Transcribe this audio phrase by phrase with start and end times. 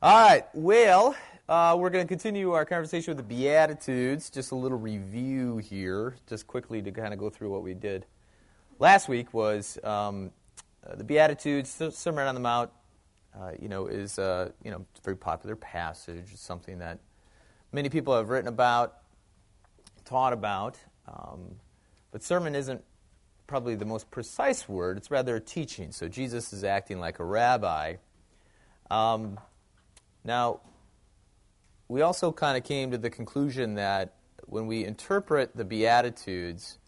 [0.00, 1.16] All right, well,
[1.48, 4.30] uh, we're going to continue our conversation with the Beatitudes.
[4.30, 8.06] Just a little review here, just quickly to kind of go through what we did.
[8.78, 10.30] Last week was um,
[10.86, 12.70] uh, the Beatitudes, Sermon on the Mount.
[13.36, 16.26] Uh, you know, is uh, you know very popular passage.
[16.32, 17.00] It's something that
[17.72, 18.98] many people have written about,
[20.04, 20.78] taught about.
[21.08, 21.56] Um,
[22.12, 22.84] but sermon isn't
[23.48, 24.96] probably the most precise word.
[24.96, 25.90] It's rather a teaching.
[25.90, 27.96] So Jesus is acting like a rabbi.
[28.92, 29.40] Um,
[30.24, 30.60] now,
[31.88, 34.14] we also kind of came to the conclusion that
[34.46, 36.78] when we interpret the Beatitudes,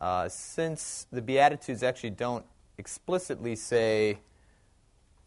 [0.00, 2.44] uh, since the Beatitudes actually don't
[2.78, 4.18] explicitly say,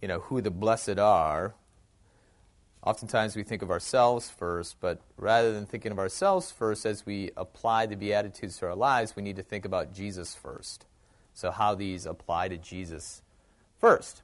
[0.02, 1.56] you know, who the blessed are,
[2.84, 7.32] oftentimes we think of ourselves first, but rather than thinking of ourselves first as we
[7.36, 10.86] apply the Beatitudes to our lives, we need to think about Jesus first.
[11.34, 13.22] So, how these apply to Jesus
[13.80, 14.24] first.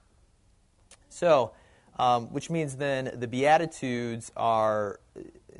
[1.09, 1.51] So,
[1.97, 4.99] um, which means then the Beatitudes are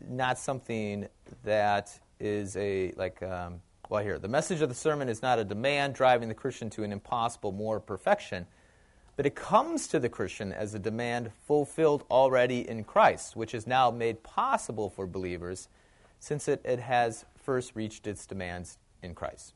[0.07, 1.07] not something
[1.43, 5.43] that is a, like, um, well, here, the message of the sermon is not a
[5.43, 8.45] demand driving the Christian to an impossible more perfection,
[9.15, 13.67] but it comes to the Christian as a demand fulfilled already in Christ, which is
[13.67, 15.67] now made possible for believers
[16.19, 19.53] since it, it has first reached its demands in Christ.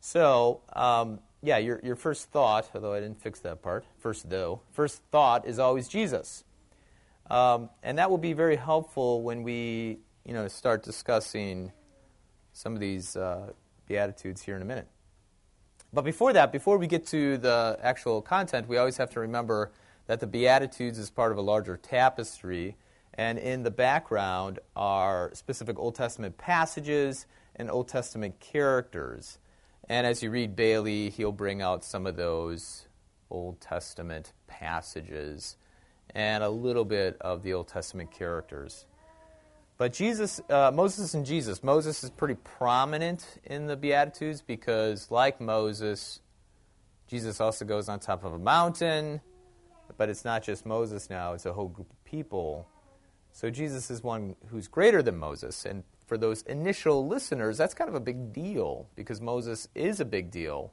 [0.00, 4.60] So, um, yeah, your, your first thought, although I didn't fix that part, first though,
[4.72, 6.44] first thought is always Jesus.
[7.30, 11.72] Um, and that will be very helpful when we, you know, start discussing
[12.52, 13.52] some of these uh,
[13.86, 14.88] Beatitudes here in a minute.
[15.92, 19.72] But before that, before we get to the actual content, we always have to remember
[20.06, 22.76] that the Beatitudes is part of a larger tapestry,
[23.14, 29.38] and in the background are specific Old Testament passages and Old Testament characters.
[29.90, 32.86] And as you read Bailey, he'll bring out some of those
[33.28, 35.56] Old Testament passages
[36.14, 38.86] and a little bit of the Old Testament characters.
[39.78, 45.40] But Jesus, uh, Moses and Jesus, Moses is pretty prominent in the Beatitudes because, like
[45.40, 46.20] Moses,
[47.08, 49.20] Jesus also goes on top of a mountain,
[49.96, 52.68] but it's not just Moses now, it's a whole group of people.
[53.32, 55.64] So Jesus is one who's greater than Moses.
[55.64, 60.04] And for those initial listeners, that's kind of a big deal because Moses is a
[60.04, 60.72] big deal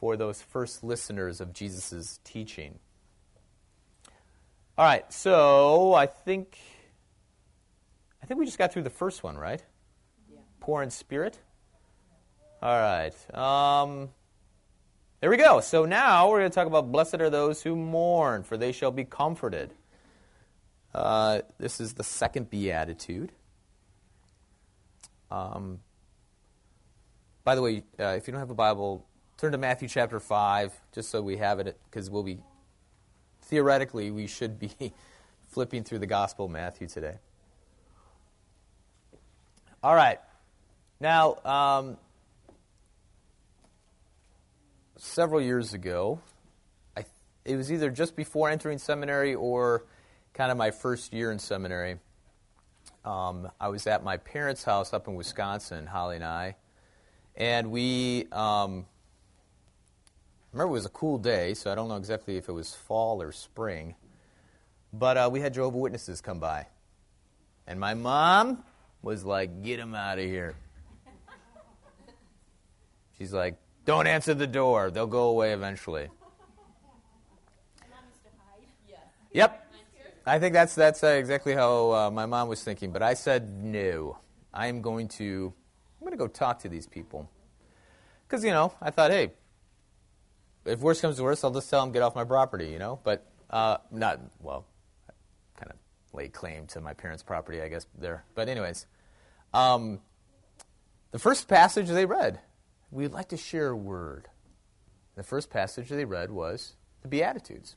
[0.00, 2.78] for those first listeners of Jesus' teaching.
[4.78, 6.56] All right, so I think
[8.22, 9.62] I think we just got through the first one, right?
[10.32, 10.38] Yeah.
[10.60, 11.38] Poor in spirit.
[12.62, 13.34] All right.
[13.34, 14.08] Um,
[15.20, 15.60] there we go.
[15.60, 18.92] So now we're going to talk about blessed are those who mourn, for they shall
[18.92, 19.74] be comforted.
[20.94, 23.30] Uh, this is the second beatitude.
[25.34, 25.80] Um,
[27.42, 29.04] by the way, uh, if you don't have a Bible,
[29.36, 32.38] turn to Matthew chapter 5, just so we have it, because we'll be,
[33.42, 34.70] theoretically, we should be
[35.48, 37.16] flipping through the Gospel of Matthew today.
[39.82, 40.20] All right.
[41.00, 41.96] Now, um,
[44.96, 46.20] several years ago,
[46.96, 47.04] I,
[47.44, 49.84] it was either just before entering seminary or
[50.32, 51.98] kind of my first year in seminary.
[53.04, 56.56] Um, I was at my parents' house up in Wisconsin, Holly and I,
[57.36, 58.86] and we um,
[60.52, 63.20] remember it was a cool day, so I don't know exactly if it was fall
[63.20, 63.94] or spring,
[64.92, 66.66] but uh, we had Jehovah Witnesses come by,
[67.66, 68.64] and my mom
[69.02, 70.54] was like, "Get them out of here."
[73.18, 76.08] She's like, "Don't answer the door; they'll go away eventually."
[77.82, 78.66] And that's the hide.
[78.88, 78.96] Yeah.
[79.32, 79.63] Yep.
[80.26, 82.92] I think that's that's uh, exactly how uh, my mom was thinking.
[82.92, 84.18] But I said no.
[84.52, 85.52] I am going to
[86.00, 87.30] I'm going to go talk to these people
[88.26, 89.32] because you know I thought, hey,
[90.64, 93.00] if worse comes to worse, I'll just tell them get off my property, you know.
[93.04, 94.66] But uh, not well,
[95.56, 95.76] kind of
[96.14, 98.24] lay claim to my parents' property, I guess there.
[98.34, 98.86] But anyways,
[99.52, 100.00] um,
[101.10, 102.40] the first passage they read,
[102.90, 104.28] we'd like to share a word.
[105.16, 107.76] The first passage they read was the Beatitudes.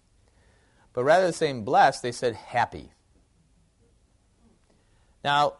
[0.97, 2.89] But rather than saying blessed, they said happy.
[5.23, 5.57] Now,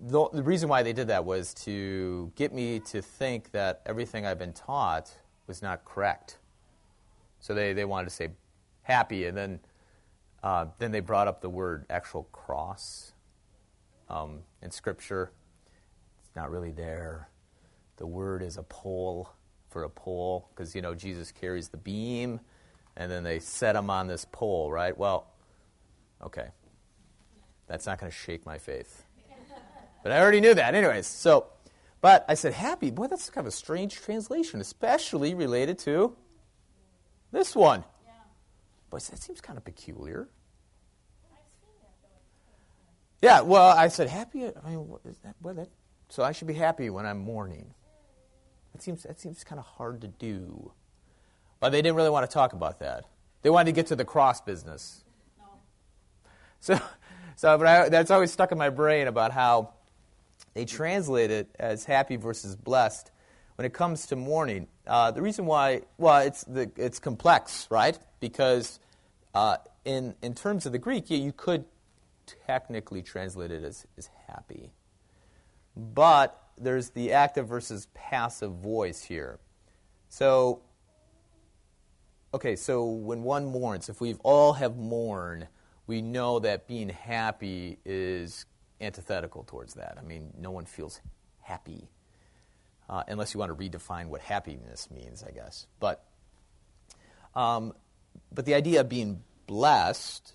[0.00, 4.24] the, the, reason why they did that was to get me to think that everything
[4.24, 5.12] I've been taught
[5.48, 6.38] was not correct.
[7.40, 8.28] So they, they wanted to say
[8.82, 9.60] happy, and then,
[10.44, 13.14] uh, then they brought up the word actual cross
[14.08, 15.32] um, in Scripture.
[16.20, 17.28] It's not really there.
[17.96, 19.32] The word is a pole
[19.68, 22.38] for a pole because, you know, Jesus carries the beam
[22.98, 24.96] and then they set him on this pole, right?
[24.98, 25.28] Well,
[26.20, 26.48] okay.
[27.68, 29.04] That's not going to shake my faith.
[30.02, 30.74] But I already knew that.
[30.74, 31.46] Anyways, so,
[32.00, 32.90] but I said, happy.
[32.90, 36.16] Boy, that's kind of a strange translation, especially related to
[37.30, 37.84] this one.
[38.04, 38.12] Yeah.
[38.90, 40.28] Boy, that seems kind of peculiar.
[43.22, 44.46] Yeah, well, I said happy.
[44.46, 45.34] I mean, what is that?
[45.40, 45.68] What that?
[46.08, 47.74] So I should be happy when I'm mourning.
[48.72, 50.72] That seems that seems kind of hard to do.
[51.60, 53.04] But they didn't really want to talk about that.
[53.42, 55.04] They wanted to get to the cross business.
[55.38, 55.44] No.
[56.60, 56.80] So,
[57.36, 59.74] so but I, that's always stuck in my brain about how
[60.54, 63.10] they translate it as happy versus blessed
[63.56, 64.68] when it comes to mourning.
[64.86, 67.98] Uh, the reason why, well, it's the, it's complex, right?
[68.20, 68.78] Because
[69.34, 71.64] uh, in in terms of the Greek, yeah, you could
[72.46, 74.72] technically translate it as, as happy.
[75.76, 79.38] But there's the active versus passive voice here.
[80.08, 80.62] So,
[82.38, 85.48] okay, so when one mourns, if we all have mourned,
[85.88, 88.46] we know that being happy is
[88.80, 89.98] antithetical towards that.
[89.98, 91.00] I mean, no one feels
[91.40, 91.88] happy,
[92.88, 95.66] uh, unless you want to redefine what happiness means, I guess.
[95.80, 96.04] But,
[97.34, 97.72] um,
[98.30, 100.32] but the idea of being blessed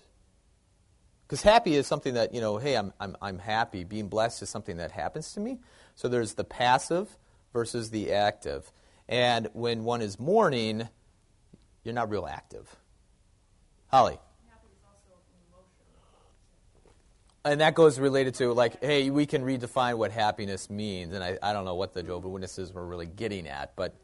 [1.26, 3.82] because happy is something that, you know, hey, I'm, I'm, I'm happy.
[3.84, 5.58] Being blessed is something that happens to me.
[5.94, 7.16] So there's the passive
[7.54, 8.70] versus the active.
[9.08, 10.86] And when one is mourning,
[11.84, 12.74] you're not real active.
[13.88, 14.18] Holly.
[17.46, 21.12] And that goes related to, like, hey, we can redefine what happiness means.
[21.14, 23.94] And I, I don't know what the Jehovah's Witnesses were really getting at, but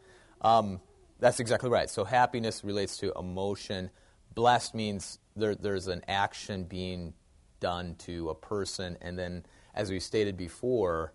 [0.43, 0.79] um,
[1.21, 1.89] that's exactly right.
[1.89, 3.91] So happiness relates to emotion.
[4.35, 7.15] Blessed means there, there's an action being
[7.61, 9.45] done to a person, and then,
[9.75, 11.13] as we stated before,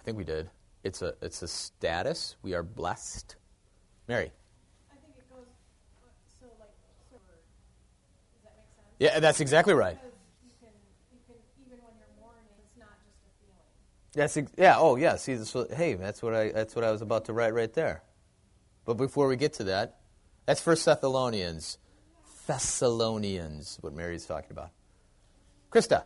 [0.00, 0.50] I think we did.
[0.82, 2.36] It's a it's a status.
[2.42, 3.36] We are blessed.
[4.06, 4.30] Mary.
[4.90, 5.46] I think it goes
[6.38, 6.70] so like
[7.10, 8.93] so, does that make sense?
[9.04, 9.98] Yeah, that's exactly right.
[10.02, 10.70] You can,
[11.12, 13.68] you can, even when you're mourning, it's not just a feeling.
[14.14, 14.76] That's ex- yeah.
[14.78, 15.16] Oh yeah.
[15.16, 18.02] See, this, hey, that's what I that's what I was about to write right there.
[18.86, 19.98] But before we get to that,
[20.46, 21.76] that's First Thessalonians.
[22.46, 24.70] Thessalonians, what Mary's talking about.
[25.70, 26.04] Krista.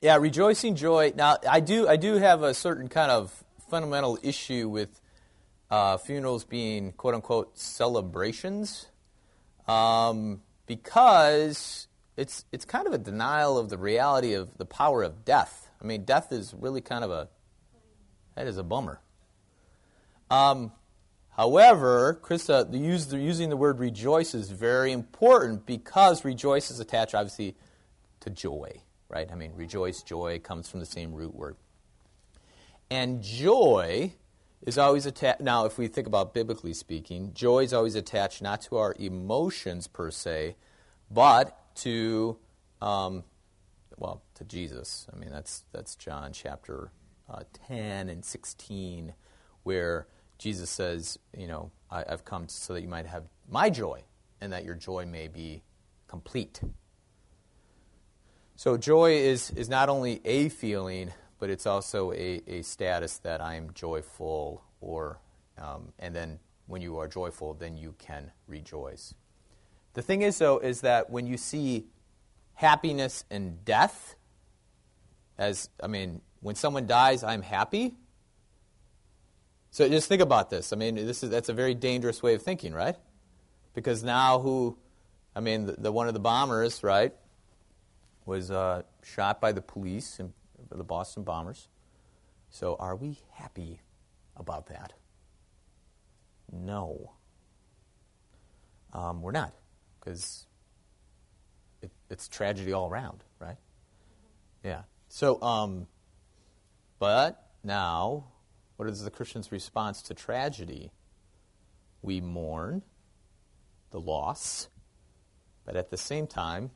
[0.00, 1.12] Yeah, rejoicing joy.
[1.14, 5.01] Now, I do, I do have a certain kind of fundamental issue with
[5.72, 8.88] uh, funerals being quote unquote celebrations,
[9.66, 15.24] um, because it's it's kind of a denial of the reality of the power of
[15.24, 15.70] death.
[15.80, 17.28] I mean, death is really kind of a
[18.36, 19.00] that is a bummer.
[20.30, 20.72] Um,
[21.34, 26.78] However, Krista, the use, the, using the word rejoice is very important because rejoice is
[26.78, 27.56] attached, obviously,
[28.20, 29.26] to joy, right?
[29.32, 31.56] I mean, rejoice, joy comes from the same root word.
[32.90, 34.12] And joy
[34.66, 35.40] is always attached.
[35.40, 39.86] Now, if we think about biblically speaking, joy is always attached not to our emotions
[39.86, 40.56] per se,
[41.10, 42.36] but to,
[42.80, 43.24] um,
[43.98, 45.06] well, to Jesus.
[45.12, 46.90] I mean, that's, that's John chapter
[47.28, 49.14] uh, 10 and 16,
[49.64, 50.06] where
[50.38, 54.02] Jesus says, you know, I, have come so that you might have my joy
[54.40, 55.62] and that your joy may be
[56.08, 56.60] complete.
[58.56, 61.12] So joy is, is not only a feeling,
[61.42, 65.18] but it's also a, a status that I am joyful or
[65.58, 69.12] um, and then when you are joyful, then you can rejoice.
[69.94, 71.86] The thing is, though, is that when you see
[72.54, 74.14] happiness and death,
[75.36, 77.96] as I mean, when someone dies, I'm happy.
[79.72, 80.72] So just think about this.
[80.72, 82.94] I mean, this is that's a very dangerous way of thinking, right?
[83.74, 84.78] Because now who,
[85.34, 87.12] I mean, the, the one of the bombers, right,
[88.26, 90.32] was uh, shot by the police and
[90.70, 91.68] the Boston bombers.
[92.50, 93.80] So are we happy
[94.36, 94.92] about that?
[96.52, 97.12] No.
[98.92, 99.54] Um, we're not,
[99.98, 100.46] because
[101.80, 103.56] it, it's tragedy all around, right?
[104.62, 104.82] Yeah.
[105.08, 105.86] So, um,
[106.98, 108.26] but now
[108.76, 110.92] what is the Christian's response to tragedy?
[112.02, 112.82] We mourn
[113.90, 114.68] the loss,
[115.64, 116.70] but at the same time,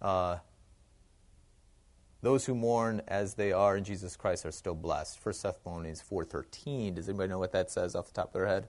[0.00, 0.38] uh,
[2.20, 5.24] those who mourn as they are in Jesus Christ are still blessed.
[5.24, 6.94] 1 Thessalonians 4.13.
[6.94, 8.68] Does anybody know what that says off the top of their head?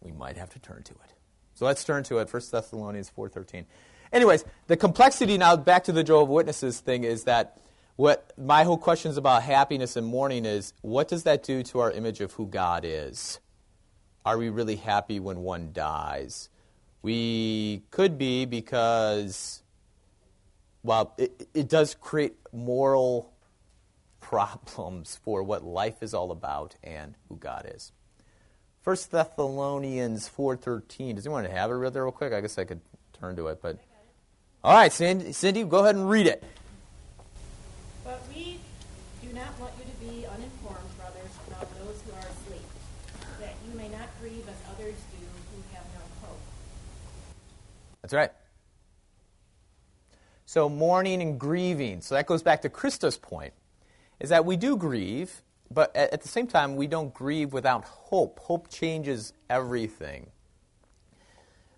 [0.00, 1.14] We might have to turn to it.
[1.54, 2.32] So let's turn to it.
[2.32, 3.64] 1 Thessalonians 4.13.
[4.12, 7.60] Anyways, the complexity now, back to the Jehovah Witnesses thing, is that
[7.96, 11.80] what my whole question is about happiness and mourning is what does that do to
[11.80, 13.40] our image of who God is?
[14.24, 16.50] Are we really happy when one dies?
[17.02, 19.62] We could be because,
[20.86, 23.32] well, it, it does create moral
[24.20, 27.90] problems for what life is all about and who God is.
[28.84, 31.16] 1 Thessalonians 4.13.
[31.16, 32.32] Does anyone have it read there real quick?
[32.32, 32.80] I guess I could
[33.20, 33.60] turn to it.
[33.60, 33.80] but
[34.62, 36.44] All right, Cindy, Cindy, go ahead and read it.
[38.04, 38.60] But we
[39.22, 42.66] do not want you to be uninformed, brothers, about those who are asleep,
[43.40, 46.38] that you may not grieve as others do who have no hope.
[48.02, 48.30] That's right.
[50.56, 52.00] So mourning and grieving.
[52.00, 53.52] So that goes back to Krista's point,
[54.18, 58.38] is that we do grieve, but at, the same time, we don't grieve without hope.
[58.38, 60.28] Hope changes everything.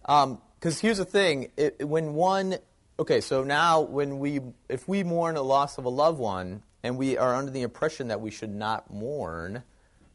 [0.02, 0.40] Because um,
[0.80, 2.58] here's the thing: it, when one,
[3.00, 6.96] okay, so now when we, if we mourn a loss of a loved one, and
[6.96, 9.64] we are under the impression that we should not mourn,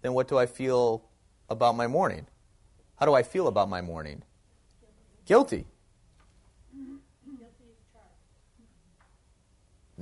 [0.03, 1.03] then what do I feel
[1.49, 2.27] about my mourning?
[2.95, 4.23] How do I feel about my mourning?
[5.25, 5.65] Guilty.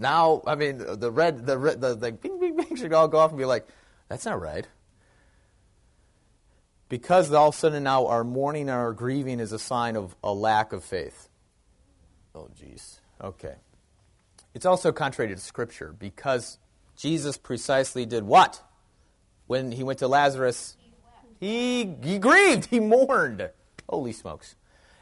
[0.01, 3.19] Now, I mean, the red, the red, the, the bing, bing, bing should all go
[3.19, 3.67] off and be like,
[4.09, 4.67] that's not right.
[6.89, 10.15] Because all of a sudden now our mourning and our grieving is a sign of
[10.23, 11.29] a lack of faith.
[12.33, 12.99] Oh, jeez.
[13.23, 13.53] Okay.
[14.55, 16.57] It's also contrary to Scripture because
[16.97, 18.59] Jesus precisely did what?
[19.45, 20.77] When he went to Lazarus,
[21.39, 23.51] he, he grieved, he mourned.
[23.87, 24.55] Holy smokes.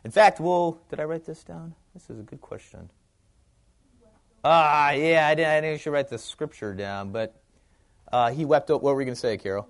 [0.03, 1.73] In fact, well, did I write this down?
[1.93, 2.89] This is a good question.
[4.43, 7.41] Ah, uh, yeah, I didn't, I didn't should write the scripture down, but
[8.11, 8.69] uh, he wept.
[8.69, 9.67] What were we going to say, Carol?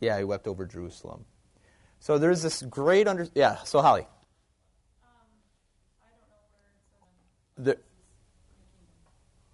[0.00, 1.24] Yeah, he wept over Jerusalem.
[1.98, 3.26] So there's this great under.
[3.34, 3.56] Yeah.
[3.64, 4.06] So Holly.
[7.56, 7.78] The,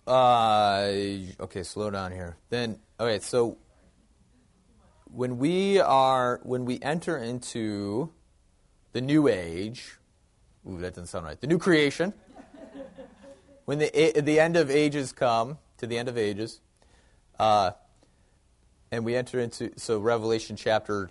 [0.07, 0.91] uh,
[1.41, 2.37] okay, slow down here.
[2.49, 3.59] Then, okay, so
[5.05, 8.11] when we are when we enter into
[8.93, 9.99] the new age,
[10.69, 11.41] ooh, that doesn't sound right.
[11.41, 12.13] The new creation.
[13.71, 16.61] When the the end of ages come to the end of ages,
[17.39, 17.71] uh,
[18.91, 21.09] and we enter into so Revelation chapter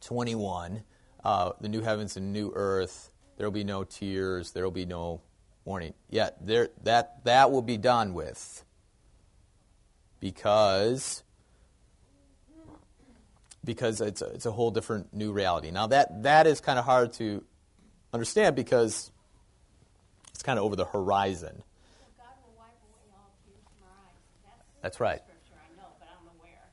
[0.00, 0.84] twenty one,
[1.24, 3.10] uh, the new heavens and new earth.
[3.36, 4.52] There will be no tears.
[4.52, 5.22] There will be no
[5.64, 5.94] warning.
[6.08, 8.64] Yet there that that will be done with
[10.20, 11.24] because
[13.64, 15.72] because it's a, it's a whole different new reality.
[15.72, 17.42] Now that that is kind of hard to
[18.12, 19.10] understand because
[20.36, 21.62] it's kind of over the horizon.
[24.82, 25.20] That's, right.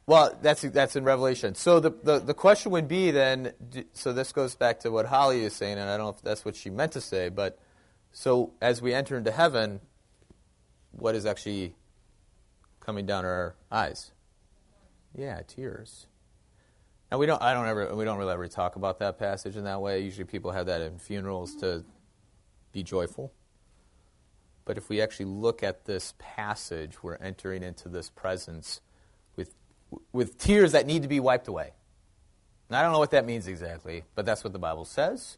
[0.06, 1.56] well, that's that's in Revelation.
[1.56, 3.54] So the, the, the question would be then.
[3.94, 6.44] So this goes back to what Holly is saying, and I don't know if that's
[6.44, 7.58] what she meant to say, but
[8.12, 9.80] so as we enter into heaven,
[10.92, 11.74] what is actually
[12.82, 14.12] coming down our eyes?
[15.16, 16.06] Yeah, tears.
[17.10, 17.42] Now we don't.
[17.42, 17.96] I don't ever.
[17.96, 20.02] We don't really ever talk about that passage in that way.
[20.02, 21.86] Usually, people have that in funerals to
[22.74, 23.32] be joyful.
[24.66, 28.82] But if we actually look at this passage, we're entering into this presence
[29.36, 29.54] with
[30.12, 31.72] with tears that need to be wiped away.
[32.70, 35.38] And I don't know what that means exactly, but that's what the Bible says.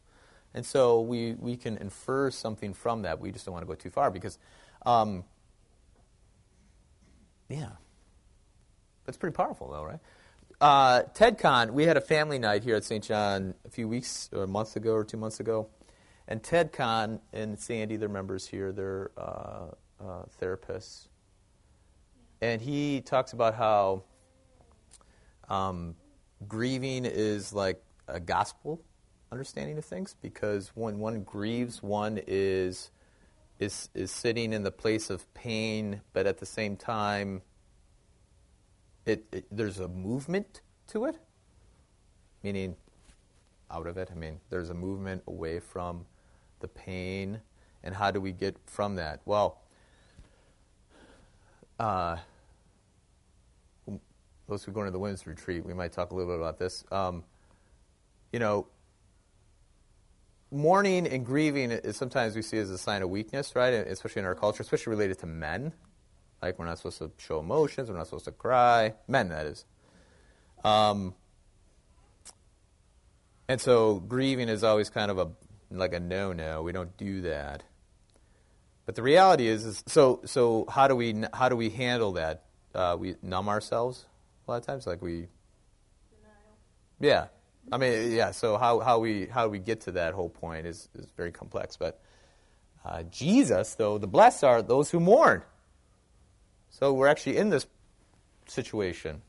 [0.54, 3.20] And so we, we can infer something from that.
[3.20, 4.38] We just don't want to go too far because,
[4.86, 5.24] um,
[7.50, 7.72] yeah.
[9.04, 10.00] That's pretty powerful, though, right?
[10.60, 13.04] uh, TEDCon, we had a family night here at St.
[13.04, 15.68] John a few weeks or a month ago or two months ago.
[16.28, 19.66] And TEDCon and Sandy, they're members here, they're uh,
[20.00, 21.08] uh, therapists.
[22.40, 24.02] And he talks about how
[25.48, 25.94] um,
[26.48, 28.82] grieving is like a gospel
[29.32, 32.90] understanding of things because when one grieves, one is,
[33.58, 37.42] is, is sitting in the place of pain, but at the same time,
[39.04, 41.16] it, it, there's a movement to it,
[42.42, 42.76] meaning
[43.70, 44.10] out of it.
[44.12, 46.04] I mean, there's a movement away from
[46.66, 47.40] the pain,
[47.82, 49.20] and how do we get from that?
[49.24, 49.60] Well,
[51.78, 52.16] uh,
[54.48, 56.84] those who go into the women's retreat, we might talk a little bit about this.
[56.90, 57.24] Um,
[58.32, 58.66] you know,
[60.50, 63.72] mourning and grieving is sometimes we see as a sign of weakness, right?
[63.72, 65.72] Especially in our culture, especially related to men.
[66.42, 68.94] Like we're not supposed to show emotions, we're not supposed to cry.
[69.08, 69.64] Men, that is.
[70.64, 71.14] Um,
[73.48, 75.28] and so grieving is always kind of a
[75.70, 76.62] like a no-no.
[76.62, 77.62] We don't do that.
[78.84, 80.64] But the reality is, is so so.
[80.68, 82.44] How do we how do we handle that?
[82.74, 84.06] Uh, we numb ourselves
[84.46, 85.12] a lot of times, like we.
[85.12, 85.28] Denial.
[87.00, 87.26] Yeah,
[87.72, 88.30] I mean, yeah.
[88.30, 91.76] So how how we how we get to that whole point is is very complex.
[91.76, 92.00] But
[92.84, 95.42] uh, Jesus, though, the blessed are those who mourn.
[96.70, 97.66] So we're actually in this
[98.46, 99.22] situation.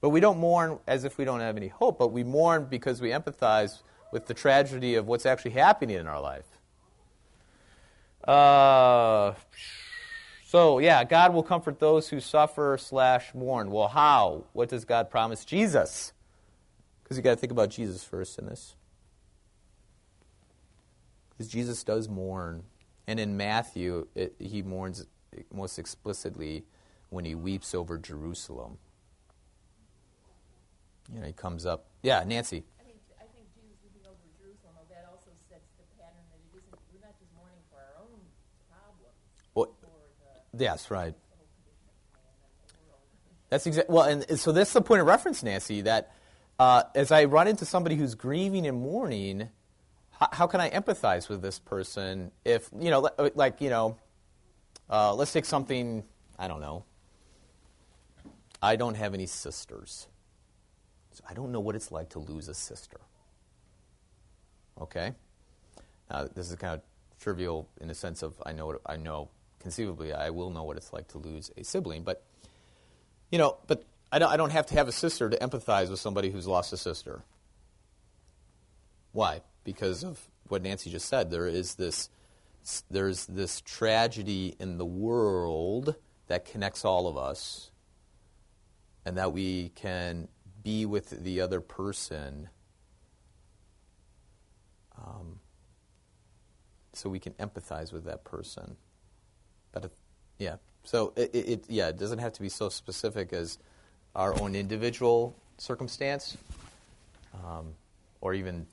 [0.00, 3.02] But we don't mourn as if we don't have any hope, but we mourn because
[3.02, 6.46] we empathize with the tragedy of what's actually happening in our life.
[8.26, 9.34] Uh,
[10.44, 13.70] so, yeah, God will comfort those who suffer slash mourn.
[13.70, 14.44] Well, how?
[14.52, 15.44] What does God promise?
[15.44, 16.12] Jesus.
[17.02, 18.74] Because you got to think about Jesus first in this.
[21.30, 22.64] Because Jesus does mourn.
[23.06, 25.06] And in Matthew, it, he mourns
[25.52, 26.64] most explicitly
[27.10, 28.78] when he weeps over Jerusalem.
[31.12, 31.86] You know, he comes up.
[32.02, 32.64] Yeah, Nancy.
[32.78, 35.30] I think, I think Jesus weeping over Jerusalem, that also
[40.56, 41.14] Yes, right.
[43.50, 45.80] That's exactly well, and so that's the point of reference, Nancy.
[45.82, 46.12] That
[46.58, 49.48] uh, as I run into somebody who's grieving and mourning,
[50.10, 52.30] how, how, can I empathize with this person?
[52.44, 53.96] If you know, like you know,
[54.88, 56.04] uh, let's take something
[56.38, 56.84] I don't know.
[58.62, 60.06] I don't have any sisters,
[61.10, 63.00] so I don't know what it's like to lose a sister.
[64.80, 65.12] Okay,
[66.08, 66.82] now this is kind of
[67.20, 69.28] trivial in the sense of I know I know
[69.60, 72.24] conceivably I will know what it's like to lose a sibling, but
[73.30, 76.00] you know, but I don't, I don't have to have a sister to empathize with
[76.00, 77.22] somebody who's lost a sister.
[79.12, 79.42] Why?
[79.64, 81.30] Because of what Nancy just said.
[81.30, 82.10] There is this,
[82.90, 85.94] there's this tragedy in the world
[86.26, 87.70] that connects all of us,
[89.04, 90.28] and that we can
[90.62, 92.48] be with the other person.
[94.98, 95.40] Um,
[96.92, 98.76] so we can empathize with that person.
[99.72, 99.90] But if,
[100.38, 103.58] yeah, so it, it, yeah, it doesn't have to be so specific as
[104.14, 106.36] our own individual circumstance,
[107.34, 107.74] um,
[108.20, 108.66] or even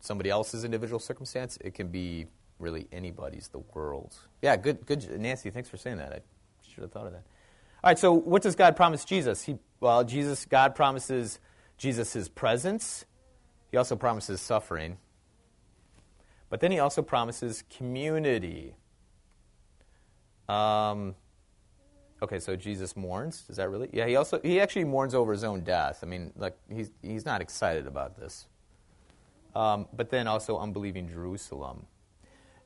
[0.00, 1.58] somebody else's individual circumstance.
[1.60, 2.26] It can be
[2.58, 4.20] really anybody's, the world's.
[4.42, 5.50] Yeah, good, good, Nancy.
[5.50, 6.12] Thanks for saying that.
[6.12, 6.20] I
[6.62, 7.24] should have thought of that.
[7.82, 7.98] All right.
[7.98, 9.42] So, what does God promise Jesus?
[9.42, 11.38] He, well, Jesus, God promises
[11.76, 13.04] Jesus His presence.
[13.70, 14.98] He also promises suffering.
[16.50, 18.74] But then He also promises community.
[20.48, 21.14] Um,
[22.20, 23.44] Okay, so Jesus mourns.
[23.48, 23.88] Is that really?
[23.92, 26.00] Yeah, he also he actually mourns over his own death.
[26.02, 28.46] I mean, like he's he's not excited about this.
[29.54, 31.86] Um, but then also unbelieving Jerusalem,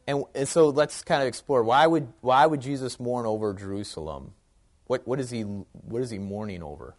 [0.06, 4.32] and, and so let's kind of explore why would why would Jesus mourn over Jerusalem?
[4.86, 6.96] What what is he what is he mourning over?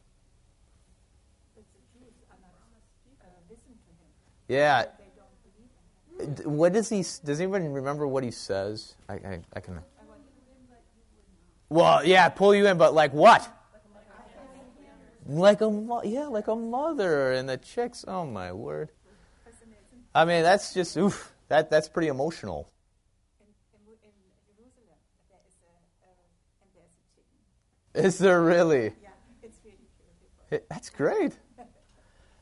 [4.47, 4.85] Yeah.
[6.45, 6.97] What does he?
[6.97, 8.93] Does anyone remember what he says?
[9.09, 9.79] I, I, I can.
[11.73, 13.49] Well, yeah, pull you in, but like what?
[15.25, 18.05] Like a mo- yeah, like a mother and the chicks.
[18.07, 18.91] Oh my word!
[20.13, 21.33] I mean, that's just oof.
[21.47, 22.69] That that's pretty emotional.
[27.95, 28.93] Is there really?
[29.01, 29.09] Yeah,
[29.41, 29.57] it's
[30.51, 30.63] really.
[30.69, 31.33] That's great.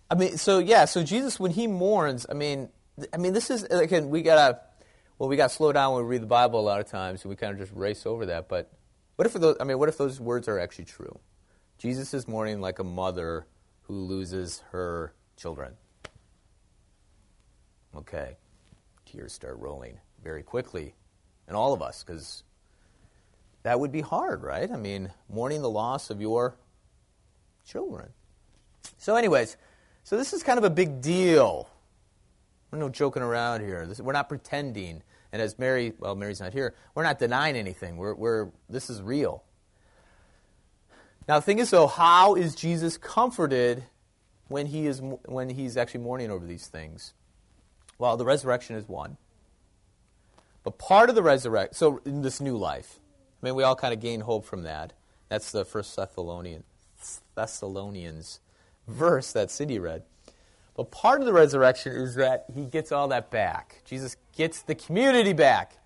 [0.10, 2.68] I mean, so yeah, so Jesus when he mourns, I mean,
[3.14, 4.60] I mean, this is again we gotta,
[5.18, 7.30] well, we gotta slow down when we read the Bible a lot of times, and
[7.30, 8.70] we kind of just race over that, but
[9.22, 11.20] what if those, I mean, what if those words are actually true?
[11.78, 13.46] Jesus is mourning like a mother
[13.84, 15.74] who loses her children.
[17.96, 18.38] Okay,
[19.06, 20.96] tears start rolling very quickly,
[21.48, 22.42] and all of us, because
[23.62, 24.72] that would be hard, right?
[24.72, 26.56] I mean, mourning the loss of your
[27.64, 28.10] children.
[28.98, 29.56] So, anyways,
[30.04, 31.70] so this is kind of a big deal.
[32.72, 33.86] We're no joking around here.
[33.86, 35.04] This, we're not pretending.
[35.32, 37.98] And as Mary, well, Mary's not here, we're not denying anything.
[37.98, 39.44] We're, we're, this is real.
[41.28, 43.84] Now, the thing is, though, how is Jesus comforted
[44.48, 47.14] when, he is, when he's actually mourning over these things?
[47.98, 49.18] Well, the resurrection is one.
[50.64, 53.00] But part of the resurrection, so in this new life,
[53.42, 54.94] I mean, we all kind of gain hope from that.
[55.30, 56.64] That's the first Thessalonian,
[57.36, 58.40] Thessalonians
[58.88, 60.04] verse that Cindy read.
[60.82, 63.84] But part of the resurrection is that he gets all that back.
[63.86, 65.78] Jesus gets the community back.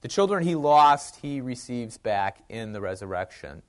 [0.00, 3.62] The children he lost, he receives back in the resurrection.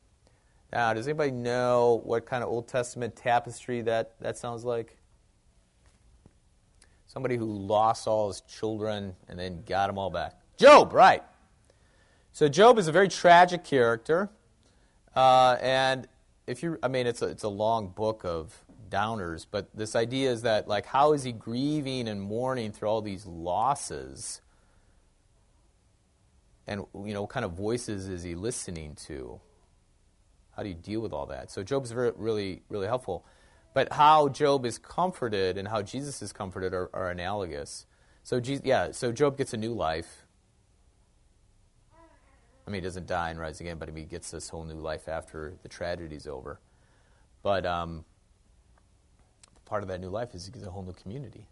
[0.74, 4.98] Now, does anybody know what kind of Old Testament tapestry that, that sounds like?
[7.06, 10.34] Somebody who lost all his children and then got them all back.
[10.58, 11.22] Job, right.
[12.32, 14.32] So Job is a very tragic character.
[15.16, 16.08] Uh, and
[16.48, 20.32] if you, I mean, it's a, it's a long book of downers, but this idea
[20.32, 24.42] is that, like, how is he grieving and mourning through all these losses?
[26.68, 29.40] And, you know, what kind of voices is he listening to?
[30.56, 31.52] How do you deal with all that?
[31.52, 33.26] So Job's really, really helpful.
[33.74, 37.86] But how Job is comforted and how Jesus is comforted are, are analogous.
[38.24, 40.26] So, yeah, so Job gets a new life.
[42.66, 45.08] I mean, he doesn't die and rise again, but he gets this whole new life
[45.08, 46.60] after the tragedy's over.
[47.44, 48.06] But um,
[49.66, 51.48] part of that new life is a whole new community.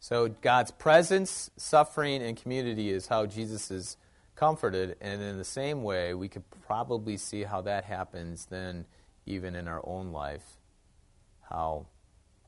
[0.00, 3.96] So God's presence, suffering, and community is how Jesus is
[4.36, 4.96] comforted.
[5.00, 8.86] And in the same way, we could probably see how that happens then
[9.26, 10.44] even in our own life.
[11.50, 11.86] How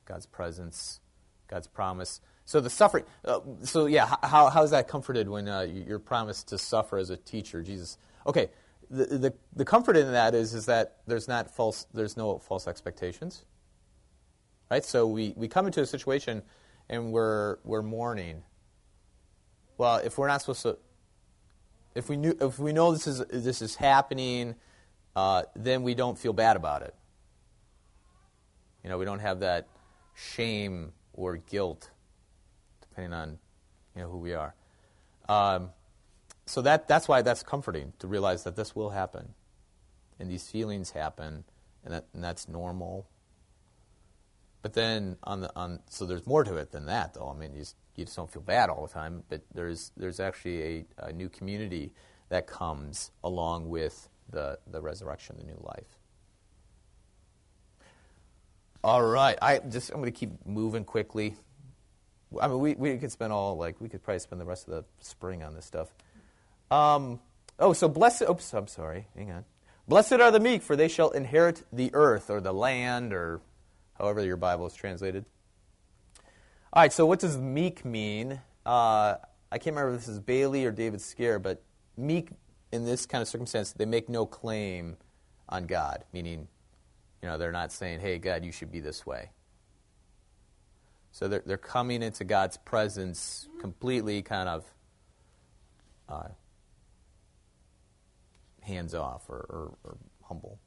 [0.07, 1.01] God's presence,
[1.49, 2.21] God's promise.
[2.45, 6.49] So the suffering, uh, so yeah, how, how is that comforted when uh, you're promised
[6.49, 7.63] to suffer as a teacher?
[7.63, 8.51] Jesus, okay,
[8.91, 12.67] the, the, the comfort in that is, is that there's not false, there's no false
[12.67, 13.45] expectations.
[14.71, 14.85] Right?
[14.85, 16.43] So we, we come into a situation
[16.89, 18.43] and we're, we're mourning.
[19.79, 20.79] Well, if we're not supposed to,
[21.95, 24.55] If we knew, if we know this is this is happening,
[25.17, 26.95] uh, then we don't feel bad about it.
[28.85, 29.67] You know, we don't have that
[30.15, 31.91] shame or guilt,
[32.81, 33.39] depending on
[33.97, 34.55] you know who we are.
[35.29, 35.71] Um,
[36.47, 39.35] so that that's why that's comforting to realize that this will happen,
[40.21, 41.43] and these feelings happen,
[41.85, 43.10] and, that, and that's normal.
[44.63, 47.33] But then on the on, so there's more to it than that, though.
[47.35, 49.23] I mean, you just, you just don't feel bad all the time.
[49.29, 51.93] But there's there's actually a, a new community
[52.29, 55.99] that comes along with the the resurrection, the new life.
[58.85, 61.37] All right, I just I'm going to keep moving quickly.
[62.41, 64.75] I mean, we we could spend all like we could probably spend the rest of
[64.75, 65.89] the spring on this stuff.
[66.71, 67.21] Um,
[67.59, 68.23] oh, so blessed.
[68.29, 69.07] Oops, I'm sorry.
[69.17, 69.45] Hang on.
[69.89, 73.41] Blessed are the meek, for they shall inherit the earth or the land or
[74.01, 75.25] however your Bible is translated.
[76.73, 78.41] All right, so what does meek mean?
[78.65, 79.17] Uh,
[79.53, 81.63] I can't remember if this is Bailey or David Scaer, but
[81.97, 82.31] meek
[82.73, 84.97] in this kind of circumstance, they make no claim
[85.49, 86.49] on God, meaning,
[87.23, 89.31] you know, they're not saying, hey, God, you should be this way.
[91.13, 94.65] So they're, they're coming into God's presence completely kind of
[96.09, 96.29] uh,
[98.63, 100.61] hands off or, or, or humble.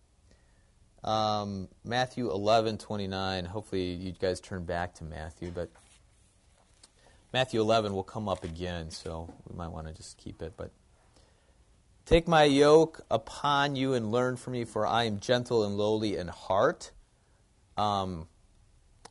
[1.03, 3.45] Um, Matthew 11, 29.
[3.45, 5.69] Hopefully, you guys turn back to Matthew, but
[7.33, 10.53] Matthew 11 will come up again, so we might want to just keep it.
[10.55, 10.71] But
[12.05, 16.15] take my yoke upon you and learn from me, for I am gentle and lowly
[16.15, 16.91] in heart.
[17.75, 18.27] Um,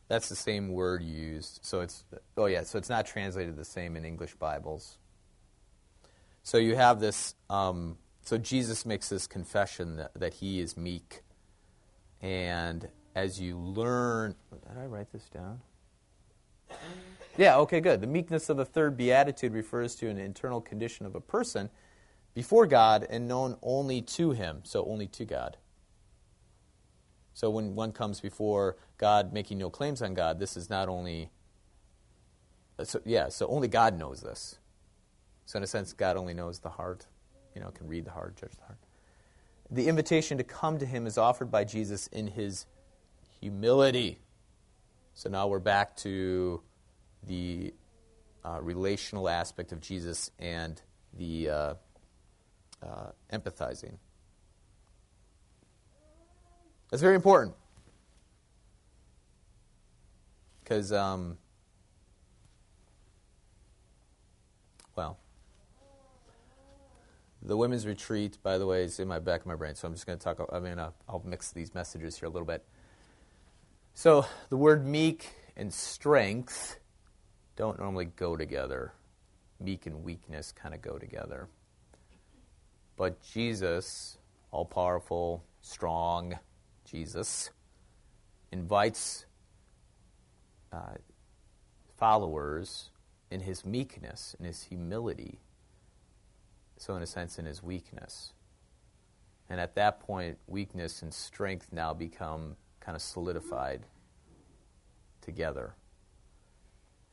[0.09, 1.61] that's the same word used.
[1.63, 2.05] So it's
[2.37, 4.97] oh yeah, so it's not translated the same in English Bibles.
[6.43, 7.35] So you have this.
[7.51, 11.22] Um, so Jesus makes this confession that, that he is meek
[12.23, 15.61] and as you learn, oh, did I write this down?
[17.37, 18.01] Yeah, okay, good.
[18.01, 21.69] The meekness of the third beatitude refers to an internal condition of a person
[22.35, 25.57] before God and known only to him, so only to God.
[27.35, 31.31] So when one comes before God making no claims on God, this is not only
[32.79, 34.59] uh, so yeah, so only God knows this.
[35.47, 37.07] So in a sense God only knows the heart,
[37.55, 38.79] you know, can read the heart, judge the heart
[39.73, 42.67] the invitation to come to him is offered by Jesus in his
[43.41, 44.19] humility.
[45.15, 46.63] So now we're back to
[47.27, 47.73] the
[48.45, 50.81] uh, relational aspect of Jesus and
[51.15, 51.75] the uh,
[52.83, 53.95] uh, empathizing.
[56.91, 57.55] That's very important.
[60.63, 61.39] Because, um,
[64.97, 65.17] well,
[67.45, 69.95] the women's retreat, by the way, is in my back of my brain, so I'm
[69.95, 70.49] just going to talk.
[70.53, 72.65] I mean, I'll, I'll mix these messages here a little bit.
[73.95, 76.79] So the word meek and strength
[77.57, 78.93] don't normally go together.
[79.61, 81.49] Meek and weakness kind of go together.
[82.97, 84.19] But Jesus,
[84.51, 86.39] all powerful, strong
[86.85, 87.51] Jesus,
[88.53, 89.27] invites
[90.73, 90.95] uh,
[91.97, 92.91] followers
[93.31, 95.39] in his meekness, in his humility,
[96.83, 98.33] so in a sense in his weakness.
[99.49, 103.83] And at that point, weakness and strength now become kind of solidified
[105.21, 105.75] together.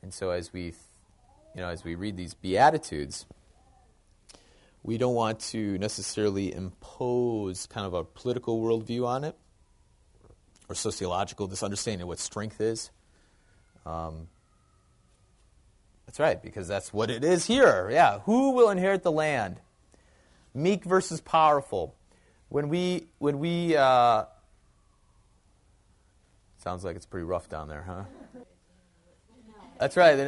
[0.02, 0.72] And so as we,
[1.54, 3.26] you know, as we read these beatitudes,
[4.82, 9.36] we don't want to necessarily impose kind of a political worldview on it
[10.68, 12.90] or sociological, this understanding of what strength is.
[13.86, 14.26] Um,
[16.10, 17.88] that's right, because that's what it is here.
[17.88, 18.18] Yeah.
[18.24, 19.60] Who will inherit the land?
[20.52, 21.94] Meek versus powerful.
[22.48, 24.24] When we, when we, uh,
[26.58, 28.02] sounds like it's pretty rough down there, huh?
[29.78, 30.18] That's right.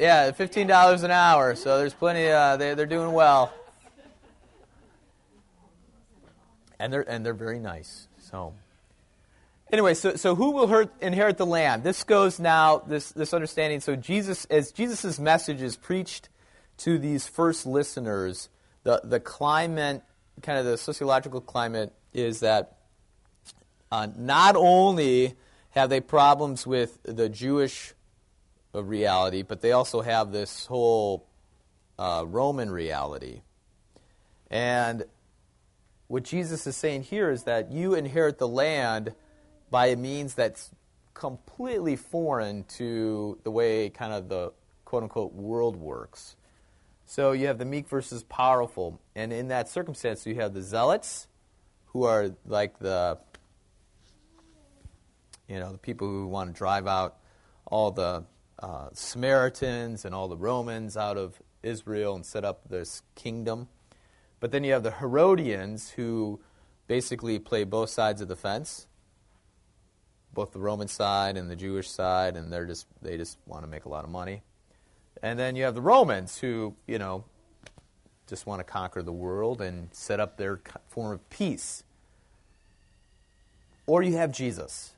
[0.00, 1.54] Yeah, fifteen dollars an hour.
[1.54, 2.26] So there's plenty.
[2.26, 3.54] Uh, they, they're doing well,
[6.80, 8.08] and they're and they're very nice.
[8.18, 8.52] So
[9.72, 11.84] Anyway, so, so who will inherit the land?
[11.84, 13.78] This goes now, this, this understanding.
[13.78, 16.28] So Jesus, as Jesus' message is preached
[16.78, 18.48] to these first listeners,
[18.82, 20.02] the, the climate,
[20.42, 22.78] kind of the sociological climate, is that
[23.92, 25.36] uh, not only
[25.70, 27.94] have they problems with the Jewish
[28.74, 31.28] uh, reality, but they also have this whole
[31.96, 33.42] uh, Roman reality.
[34.50, 35.04] And
[36.08, 39.14] what Jesus is saying here is that you inherit the land–
[39.70, 40.70] by a means that's
[41.14, 44.52] completely foreign to the way kind of the
[44.84, 46.36] quote unquote world works.
[47.06, 49.00] So you have the meek versus powerful.
[49.14, 51.26] And in that circumstance, you have the zealots,
[51.86, 53.18] who are like the
[55.48, 57.16] you know the people who want to drive out
[57.66, 58.24] all the
[58.60, 63.68] uh, Samaritans and all the Romans out of Israel and set up this kingdom.
[64.38, 66.40] But then you have the Herodians who
[66.86, 68.86] basically play both sides of the fence,
[70.32, 73.70] both the Roman side and the Jewish side, and they're just they just want to
[73.70, 74.42] make a lot of money.
[75.22, 77.24] And then you have the Romans who, you know,
[78.26, 81.82] just want to conquer the world and set up their form of peace.
[83.86, 84.92] Or you have Jesus.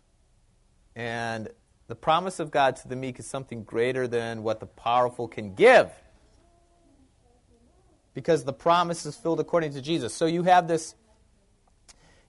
[0.95, 1.49] And
[1.89, 5.55] the promise of God to the meek is something greater than what the powerful can
[5.55, 5.91] give.
[8.15, 10.13] Because the promise is filled according to Jesus.
[10.13, 10.95] So you have this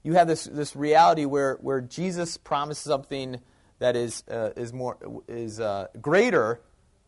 [0.03, 3.39] you have this, this reality where, where Jesus promises something
[3.79, 6.61] that is, uh, is, more, is uh, greater.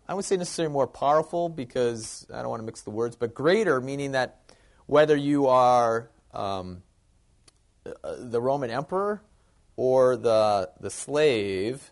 [0.07, 3.33] I wouldn't say necessarily more powerful because I don't want to mix the words, but
[3.33, 4.39] greater meaning that
[4.85, 6.83] whether you are um,
[7.85, 9.21] uh, the Roman emperor
[9.75, 11.91] or the, the slave,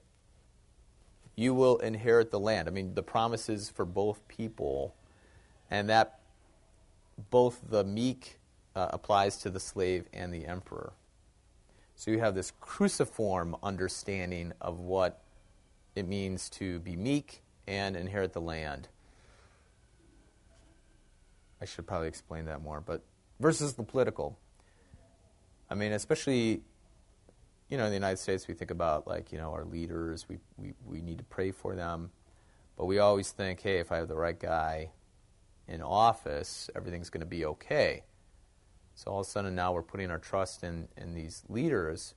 [1.35, 2.67] you will inherit the land.
[2.67, 4.95] I mean, the promises for both people,
[5.69, 6.19] and that
[7.29, 8.39] both the meek
[8.75, 10.93] uh, applies to the slave and the emperor.
[11.95, 15.21] So you have this cruciform understanding of what
[15.95, 18.87] it means to be meek and inherit the land.
[21.61, 23.03] I should probably explain that more, but
[23.39, 24.37] versus the political.
[25.69, 26.61] I mean, especially,
[27.69, 30.39] you know, in the United States, we think about like, you know, our leaders, we,
[30.57, 32.11] we, we need to pray for them,
[32.75, 34.89] but we always think, hey, if I have the right guy
[35.67, 38.03] in office, everything's going to be okay.
[38.95, 42.13] So all of a sudden now we're putting our trust in, in these leaders.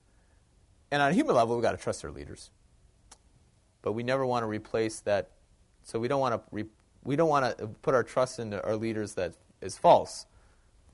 [0.90, 2.50] And on a human level, we've got to trust our leaders.
[3.82, 5.30] But we never want to replace that.
[5.82, 6.64] So we don't want to, re,
[7.04, 10.26] we don't want to put our trust in our leaders that is false.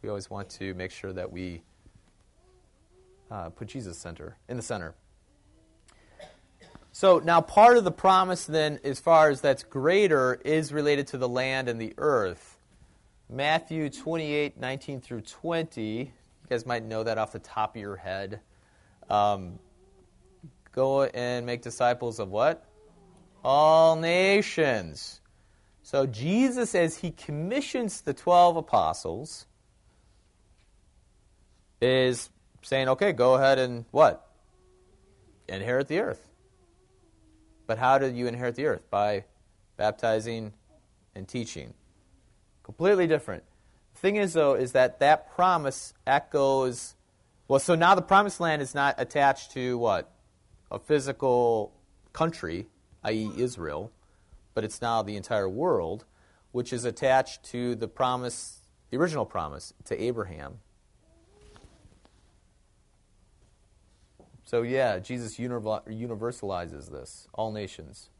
[0.02, 1.62] We always want to make sure that we
[3.30, 4.94] uh, put Jesus center in the center.
[6.92, 11.18] So now part of the promise then, as far as that's greater, is related to
[11.18, 12.58] the land and the earth.
[13.32, 15.82] Matthew 28, 19 through 20.
[15.82, 16.10] You
[16.50, 18.40] guys might know that off the top of your head.
[19.08, 19.58] Um,
[20.72, 22.68] go and make disciples of what?
[23.42, 25.22] All nations.
[25.82, 29.46] So Jesus, as he commissions the 12 apostles,
[31.80, 32.28] is
[32.60, 34.28] saying, okay, go ahead and what?
[35.48, 36.28] Inherit the earth.
[37.66, 38.90] But how do you inherit the earth?
[38.90, 39.24] By
[39.78, 40.52] baptizing
[41.14, 41.72] and teaching.
[42.62, 43.44] Completely different.
[43.94, 46.94] The thing is, though, is that that promise echoes.
[47.48, 50.10] Well, so now the promised land is not attached to what?
[50.70, 51.72] A physical
[52.12, 52.66] country,
[53.04, 53.90] i.e., Israel,
[54.54, 56.04] but it's now the entire world,
[56.52, 60.58] which is attached to the promise, the original promise to Abraham.
[64.44, 68.10] So, yeah, Jesus universalizes this, all nations.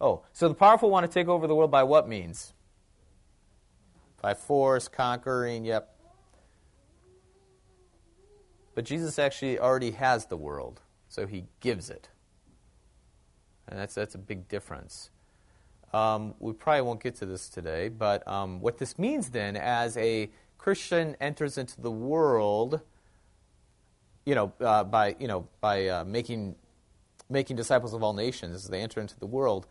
[0.00, 2.54] Oh, so the powerful want to take over the world by what means?
[4.22, 5.94] By force, conquering, yep.
[8.74, 12.08] But Jesus actually already has the world, so he gives it.
[13.68, 15.10] And that's, that's a big difference.
[15.92, 19.96] Um, we probably won't get to this today, but um, what this means then, as
[19.96, 22.80] a Christian enters into the world,
[24.24, 26.54] you know, uh, by you know by uh, making
[27.28, 29.66] making disciples of all nations, as they enter into the world,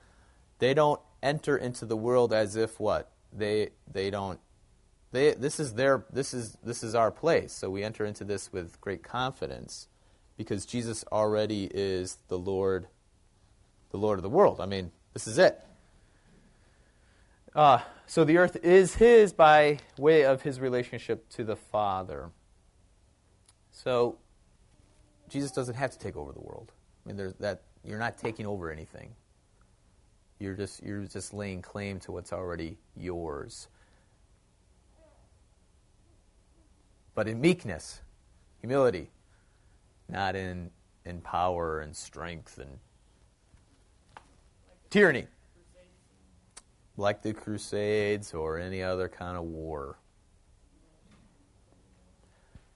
[0.59, 3.11] they don't enter into the world as if what?
[3.33, 4.39] They they don't
[5.11, 7.51] they this is their this is this is our place.
[7.51, 9.87] So we enter into this with great confidence
[10.37, 12.87] because Jesus already is the Lord
[13.91, 14.61] the Lord of the world.
[14.61, 15.59] I mean, this is it.
[17.55, 22.29] Uh, so the earth is his by way of his relationship to the Father.
[23.71, 24.17] So
[25.27, 26.71] Jesus doesn't have to take over the world.
[27.05, 29.15] I mean, that you're not taking over anything.
[30.39, 33.67] You're just, you're just laying claim to what's already yours.
[37.13, 37.99] But in meekness,
[38.61, 39.09] humility,
[40.07, 40.71] not in,
[41.05, 42.79] in power and strength and
[44.89, 45.27] tyranny.
[46.95, 49.97] Like the Crusades or any other kind of war.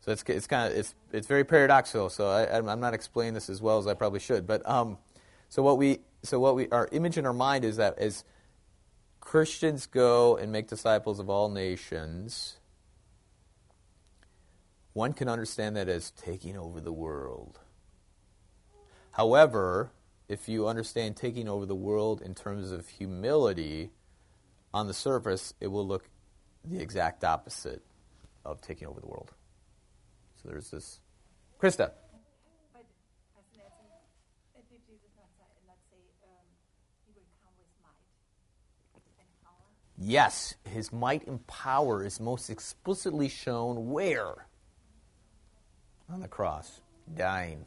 [0.02, 2.10] So it's, it's kind of it's, it's very paradoxical.
[2.10, 4.45] So I, I'm not explaining this as well as I probably should.
[4.45, 4.97] But um,
[5.53, 8.23] so what we so what we our image in our mind is that as
[9.19, 12.57] Christians go and make disciples of all nations,
[14.93, 17.59] one can understand that as taking over the world.
[19.11, 19.91] However,
[20.27, 23.91] if you understand taking over the world in terms of humility,
[24.73, 26.09] on the surface, it will look
[26.65, 27.83] the exact opposite
[28.43, 29.31] of taking over the world.
[30.41, 30.99] So there's this.
[31.61, 31.91] Krista.
[40.05, 44.47] Yes, his might and power is most explicitly shown where?
[46.09, 46.81] On the cross,
[47.15, 47.65] dying,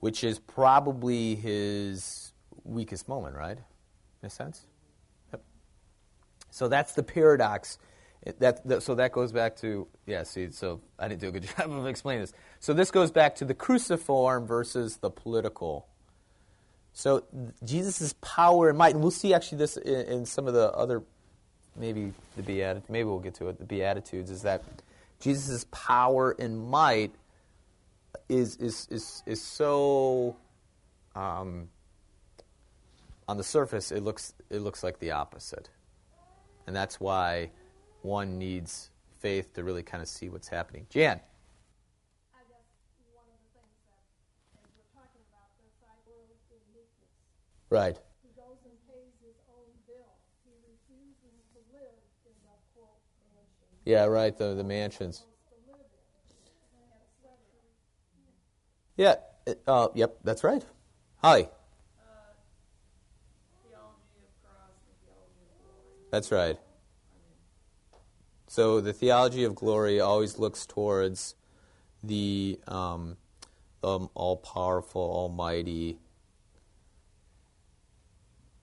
[0.00, 2.32] which is probably his
[2.64, 3.58] weakest moment, right?
[4.22, 4.66] In a sense?
[5.32, 5.42] Yep.
[6.50, 7.78] So that's the paradox.
[8.38, 11.48] That, that, so that goes back to, yeah, see, so I didn't do a good
[11.58, 12.32] job of explaining this.
[12.60, 15.86] So this goes back to the cruciform versus the political.
[16.92, 17.24] So
[17.64, 21.02] Jesus' power and might, and we'll see actually this in, in some of the other,
[21.76, 24.62] maybe the Beatitudes, maybe we'll get to it, the Beatitudes, is that
[25.20, 27.12] Jesus' power and might
[28.28, 30.36] is, is, is, is so,
[31.14, 31.68] um,
[33.28, 35.68] on the surface, it looks, it looks like the opposite.
[36.66, 37.50] And that's why
[38.02, 40.86] one needs faith to really kind of see what's happening.
[40.88, 41.20] Jan.
[42.32, 42.64] I guess
[43.12, 44.02] one of the things that,
[44.64, 47.12] as we're talking about this, I will in meekness.
[47.70, 47.96] Right.
[48.22, 50.18] He goes and pays his own bill.
[50.44, 53.00] He refuses to live in the quote
[53.32, 53.68] mansion.
[53.86, 55.18] Yeah, right, the, the mansions.
[55.18, 55.84] He wants to live in.
[56.76, 57.38] And it's whether
[59.56, 60.62] Yeah, uh, yep, that's right.
[61.22, 61.48] Holly.
[66.10, 66.58] That's right.
[68.48, 71.36] So the theology of glory always looks towards
[72.02, 73.16] the um,
[73.84, 75.98] um, all powerful, almighty.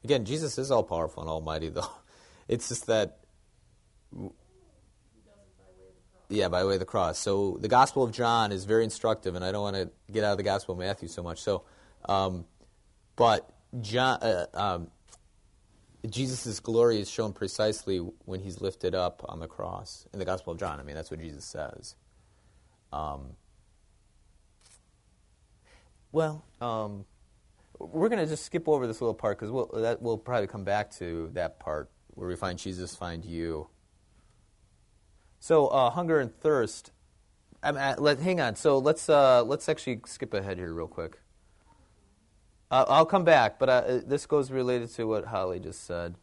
[0.04, 1.90] Again, Jesus is all powerful and almighty, though.
[2.48, 3.20] It's just that.
[6.30, 7.18] Yeah, by way of the cross.
[7.20, 10.32] So the Gospel of John is very instructive, and I don't want to get out
[10.32, 11.42] of the Gospel of Matthew so much.
[11.42, 11.64] So,
[12.10, 12.46] um,
[13.16, 13.50] but
[13.82, 14.88] John, uh, um,
[16.10, 20.54] Jesus' glory is shown precisely when he's lifted up on the cross in the Gospel
[20.54, 20.80] of John.
[20.80, 21.96] I mean, that's what Jesus says.
[22.92, 23.36] Um,
[26.12, 27.06] well, um,
[27.80, 30.64] we're going to just skip over this little part because we'll, that, we'll probably come
[30.64, 33.70] back to that part where we find Jesus, find you.
[35.40, 36.92] So, uh, hunger and thirst.
[37.64, 38.56] At, let, hang on.
[38.56, 41.20] So let's uh, let's actually skip ahead here real quick.
[42.70, 46.16] Uh, I'll come back, but uh, this goes related to what Holly just said.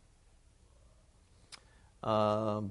[2.03, 2.71] Um,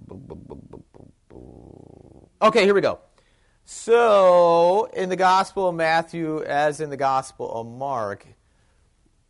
[2.42, 3.00] okay, here we go.
[3.66, 8.28] So, in the Gospel of Matthew, as in the Gospel of Mark,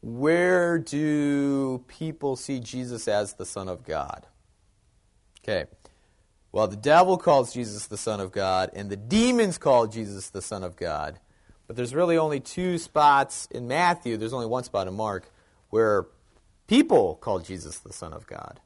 [0.03, 4.27] where do people see Jesus as the Son of God?
[5.39, 5.65] Okay.
[6.51, 10.41] Well, the devil calls Jesus the Son of God, and the demons call Jesus the
[10.41, 11.19] Son of God.
[11.67, 15.31] But there's really only two spots in Matthew, there's only one spot in Mark,
[15.69, 16.07] where
[16.67, 18.59] people call Jesus the Son of God.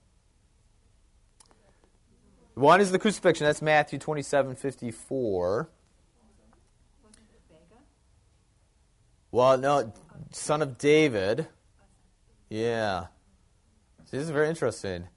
[2.55, 5.69] One is the crucifixion, that's Matthew 27 54.
[9.37, 9.93] Well, no,
[10.31, 11.45] son of David.
[12.49, 13.05] Yeah.
[14.05, 15.09] See, this is very interesting.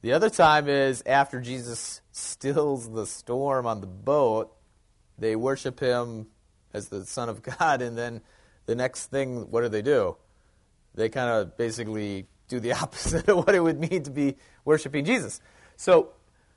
[0.00, 4.56] The other time is after Jesus stills the storm on the boat,
[5.18, 6.28] they worship him
[6.72, 8.22] as the Son of God, and then
[8.64, 10.16] the next thing, what do they do?
[10.94, 15.04] They kind of basically do the opposite of what it would mean to be worshiping
[15.04, 15.42] Jesus.
[15.76, 16.14] So,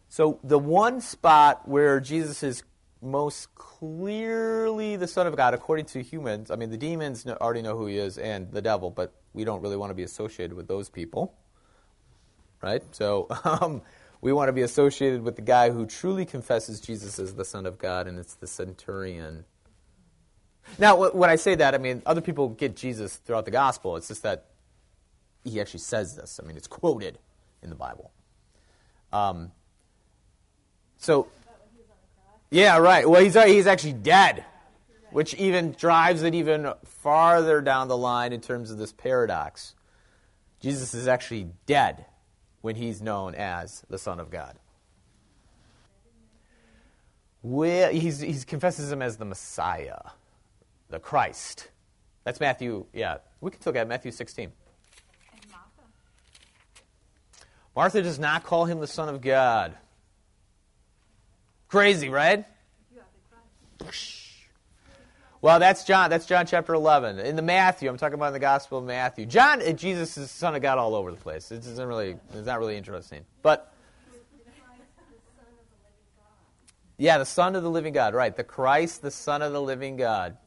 [0.08, 2.64] so the one spot where Jesus is
[3.06, 7.78] most clearly the Son of God, according to humans, I mean, the demons already know
[7.78, 10.68] who he is and the devil, but we don't really want to be associated with
[10.68, 11.36] those people.
[12.62, 12.84] Right?
[12.92, 13.82] So um,
[14.22, 17.66] we want to be associated with the guy who truly confesses Jesus as the Son
[17.66, 19.46] of God, and it's the centurion.
[20.80, 23.96] Now, when I say that, I mean, other people get Jesus throughout the gospel.
[23.98, 24.46] It's just that
[25.44, 26.40] he actually says this.
[26.42, 27.20] I mean, it's quoted
[27.62, 28.12] in the Bible.
[29.14, 29.52] Um,
[30.98, 31.28] so,
[32.50, 33.10] yeah, right.
[33.10, 34.46] Well, he's, uh, he's actually dead,
[35.12, 39.76] which even drives it even farther down the line in terms of this paradox.
[40.60, 42.06] Jesus is actually dead
[42.62, 44.58] when he's known as the Son of God.
[47.44, 50.00] Well, he's, he confesses him as the Messiah,
[50.90, 51.70] the Christ.
[52.24, 53.18] That's Matthew, yeah.
[53.40, 54.52] We can look at Matthew 16.
[55.52, 55.68] Martha.
[57.76, 59.76] Martha does not call him the Son of God.
[61.76, 62.46] Crazy, right?
[65.42, 66.10] Well, that's John.
[66.10, 67.20] That's John chapter 11.
[67.20, 69.26] In the Matthew, I'm talking about in the Gospel of Matthew.
[69.26, 71.52] John, uh, Jesus is the Son of God all over the place.
[71.52, 73.26] It isn't really, it's not really interesting.
[73.42, 73.74] But
[76.98, 78.34] yeah, the Son of the living God, right?
[78.34, 80.38] The Christ, the Son of the living God.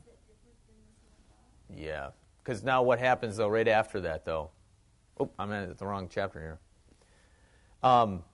[1.77, 2.09] Yeah,
[2.43, 3.49] because now what happens though?
[3.49, 4.49] Right after that, though.
[5.21, 6.59] Oh, I'm in the wrong chapter here.
[7.83, 8.25] Um.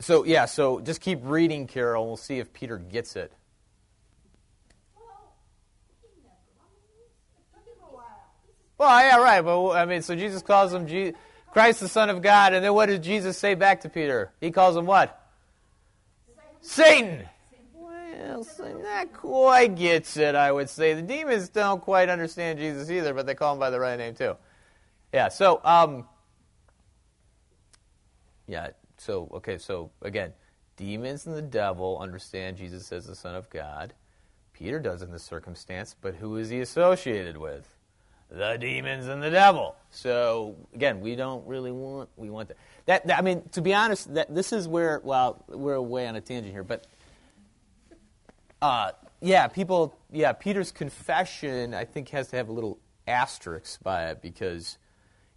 [0.00, 2.06] So yeah, so just keep reading, Carol.
[2.06, 3.32] We'll see if Peter gets it.
[8.78, 9.42] Well, yeah, right.
[9.42, 11.14] But I mean, so Jesus calls him Je-
[11.50, 12.52] Christ, the Son of God.
[12.52, 14.32] And then what does Jesus say back to Peter?
[14.40, 15.18] He calls him what?
[16.60, 17.26] Satan.
[17.74, 20.92] Well, Satan not quite gets it, I would say.
[20.92, 24.14] The demons don't quite understand Jesus either, but they call him by the right name
[24.14, 24.36] too.
[25.12, 26.06] Yeah, so, um,
[28.46, 30.32] yeah, so, okay, so again,
[30.76, 33.94] demons and the devil understand Jesus as the Son of God.
[34.52, 37.68] Peter does in this circumstance, but who is he associated with?
[38.30, 39.76] The demons and the devil.
[39.90, 42.56] So again, we don't really want we want that.
[42.86, 46.16] That, that I mean, to be honest, that this is where well we're away on
[46.16, 46.86] a tangent here, but
[48.60, 54.08] uh, yeah, people yeah Peter's confession I think has to have a little asterisk by
[54.08, 54.78] it because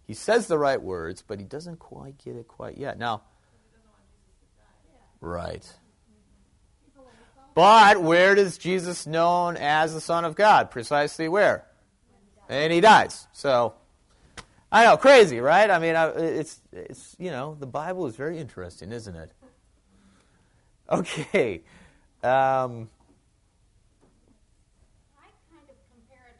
[0.04, 2.98] he says the right words, but he doesn't quite get it quite yet.
[2.98, 3.22] Now,
[5.20, 5.66] right.
[7.54, 10.70] But where does Jesus known as the Son of God?
[10.70, 11.66] Precisely where?
[12.48, 13.26] And he dies.
[13.32, 13.74] So,
[14.72, 15.70] I know, crazy, right?
[15.70, 19.32] I mean, it's it's you know, the Bible is very interesting, isn't it?
[20.90, 21.62] Okay.
[22.22, 22.90] Um,
[25.16, 26.36] I kind of compare it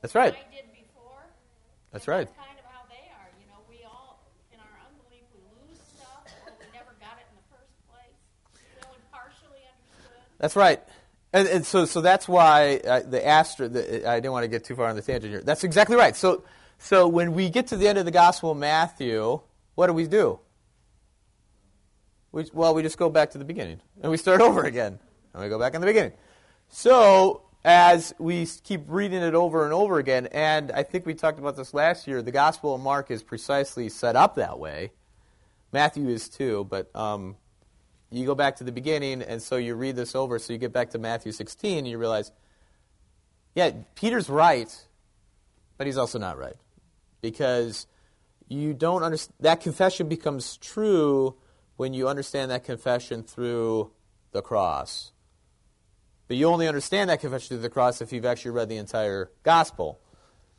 [0.00, 0.34] That's right.
[0.34, 1.20] I did before.
[1.92, 2.26] That's right.
[2.26, 3.28] That's kind of how they are.
[3.38, 7.26] You know, we all, in our unbelief, we lose stuff, or we never got it
[7.28, 8.16] in the first place.
[8.54, 10.24] We only partially understood.
[10.38, 10.80] That's right.
[11.32, 13.72] And, and so, so that's why uh, the asterisk.
[13.72, 15.42] The, I didn't want to get too far on the tangent here.
[15.42, 16.16] That's exactly right.
[16.16, 16.44] So,
[16.78, 19.40] so when we get to the end of the Gospel of Matthew,
[19.74, 20.40] what do we do?
[22.32, 24.98] We, well, we just go back to the beginning and we start over again,
[25.34, 26.12] and we go back in the beginning.
[26.68, 31.38] So, as we keep reading it over and over again, and I think we talked
[31.38, 34.92] about this last year, the Gospel of Mark is precisely set up that way.
[35.72, 37.36] Matthew is too, but um,
[38.10, 40.72] you go back to the beginning, and so you read this over, so you get
[40.72, 42.32] back to Matthew 16, and you realize,
[43.54, 44.74] yeah, Peter's right,
[45.76, 46.56] but he's also not right.
[47.20, 47.86] Because
[48.48, 51.36] you don't understand, that confession becomes true
[51.76, 53.90] when you understand that confession through
[54.32, 55.12] the cross.
[56.30, 59.32] But you only understand that confession through the cross if you've actually read the entire
[59.42, 59.98] gospel.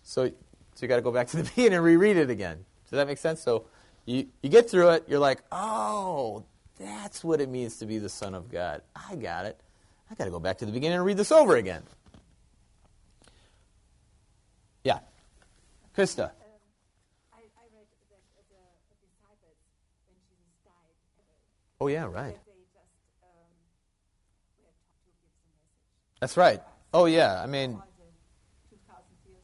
[0.03, 0.33] So, so
[0.81, 2.65] you got to go back to the beginning and reread it again.
[2.89, 3.41] Does that make sense?
[3.41, 3.67] So
[4.05, 6.43] you, you get through it, you're like, oh,
[6.77, 8.81] that's what it means to be the Son of God.
[8.93, 9.61] I got it.
[10.11, 11.83] I got to go back to the beginning and read this over again.
[14.83, 14.99] Yeah.
[15.97, 16.31] Krista.
[16.33, 16.57] Oh,
[17.39, 18.59] yeah, I read that uh,
[18.91, 19.55] the disciples,
[20.03, 22.35] when Jesus died, uh, Oh, yeah, right.
[22.35, 22.91] that they just
[23.23, 23.47] um,
[24.59, 26.61] were taught to give the message That's right.
[26.93, 27.41] Oh, yeah.
[27.41, 27.83] I mean, all
[28.69, 29.41] the 2,000 years.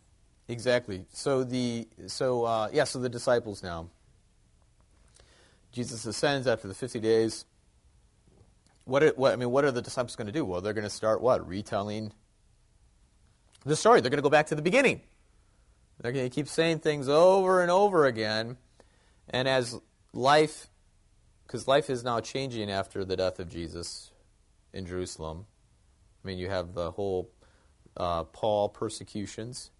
[0.47, 1.05] Exactly.
[1.11, 2.85] So the so uh, yeah.
[2.85, 3.89] So the disciples now.
[5.73, 7.45] Jesus ascends after the fifty days.
[8.85, 10.45] What, are, what I mean, what are the disciples going to do?
[10.45, 12.13] Well, they're going to start what retelling
[13.65, 13.99] the story.
[13.99, 15.01] They're going to go back to the beginning.
[15.99, 18.57] They're going to keep saying things over and over again,
[19.29, 19.77] and as
[20.13, 20.67] life,
[21.45, 24.11] because life is now changing after the death of Jesus
[24.73, 25.47] in Jerusalem.
[26.23, 27.31] I mean, you have the whole
[27.95, 29.71] uh, Paul persecutions.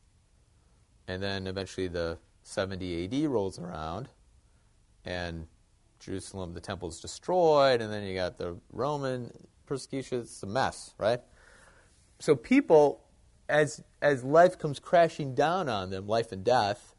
[1.08, 4.10] And then eventually the 70 AD rolls around,
[5.06, 5.48] and
[6.00, 9.32] Jerusalem, the temple is destroyed, and then you got the Roman
[9.66, 10.22] persecution.
[10.22, 11.22] It's a mess, right?
[12.20, 13.04] So people,
[13.50, 16.96] as as life comes crashing down on them, life and death,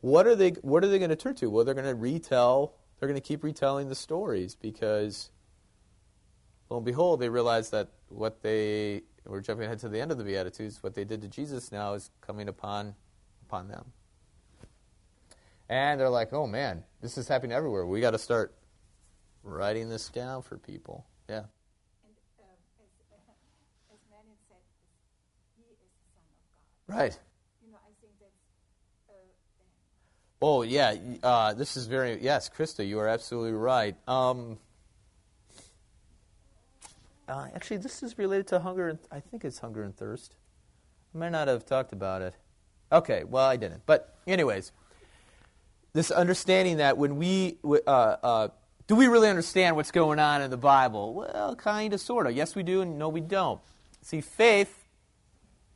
[0.00, 0.50] what are they?
[0.62, 1.50] What are they going to turn to?
[1.50, 2.74] Well, they're going to retell.
[2.98, 5.30] They're going to keep retelling the stories because,
[6.70, 10.18] lo and behold, they realize that what they we're jumping ahead to the end of
[10.18, 10.82] the Beatitudes.
[10.82, 12.94] What they did to Jesus now is coming upon
[13.46, 13.92] upon them.
[15.68, 17.86] And they're like, oh man, this is happening everywhere.
[17.86, 18.54] We got to start
[19.42, 21.06] writing this down for people.
[21.28, 21.36] Yeah.
[21.36, 24.58] And um, as, uh, as Marion said,
[25.56, 27.00] he is the Son of God.
[27.00, 27.18] Right.
[27.64, 28.32] You know, I think that's
[29.08, 29.14] uh,
[30.42, 30.96] Oh, yeah.
[31.22, 33.96] Uh, this is very, yes, Krista, you are absolutely right.
[34.06, 34.58] Um,
[37.28, 40.34] uh, actually, this is related to hunger, and I think it's hunger and thirst.
[41.14, 42.34] I might not have talked about it.
[42.90, 43.82] Okay, well, I didn't.
[43.86, 44.72] But, anyways,
[45.92, 48.48] this understanding that when we, uh, uh,
[48.86, 51.14] do we really understand what's going on in the Bible?
[51.14, 52.34] Well, kind of, sort of.
[52.34, 53.60] Yes, we do, and no, we don't.
[54.02, 54.84] See, faith,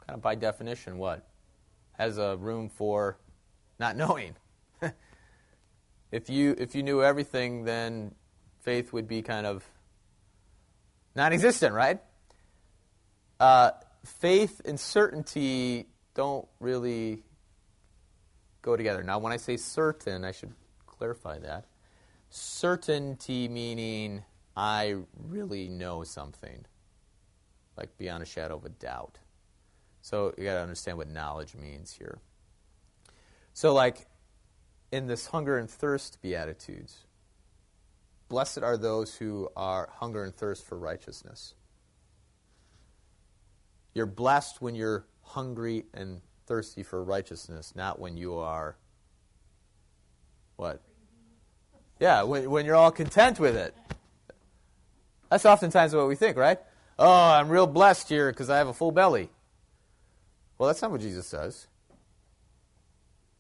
[0.07, 1.27] kind of by definition, what?
[1.93, 3.19] Has a room for
[3.79, 4.35] not knowing.
[6.11, 8.15] if you if you knew everything, then
[8.61, 9.65] faith would be kind of
[11.17, 12.01] non-existent, right?
[13.41, 13.71] Uh,
[14.05, 17.23] faith and certainty don't really
[18.63, 19.03] go together.
[19.03, 20.53] Now, when I say certain, I should
[20.87, 21.65] clarify that.
[22.31, 24.23] Certainty meaning
[24.57, 24.97] I
[25.29, 26.65] really know something,
[27.77, 29.19] like beyond a shadow of a doubt.
[30.03, 32.19] So you got to understand what knowledge means here.
[33.53, 34.07] So, like
[34.93, 37.06] in this hunger and thirst beatitudes,
[38.29, 41.55] blessed are those who are hunger and thirst for righteousness.
[43.95, 48.77] You're blessed when you're hungry and thirsty for righteousness, not when you are
[50.57, 50.81] what?
[52.01, 53.75] Yeah, when, when you're all content with it.
[55.31, 56.59] That's oftentimes what we think, right?
[56.99, 59.29] Oh, I'm real blessed here because I have a full belly.
[60.57, 61.67] Well, that's not what Jesus says.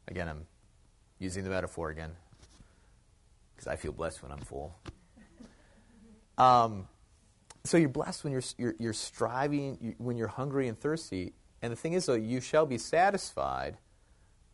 [0.08, 0.46] Again, I'm
[1.18, 2.12] using the metaphor again
[3.56, 4.78] because I feel blessed when I'm full.
[6.38, 6.88] Um,
[7.64, 11.32] so you're blessed when you're, you're, you're striving, you, when you're hungry and thirsty.
[11.62, 13.78] And the thing is, though, you shall be satisfied.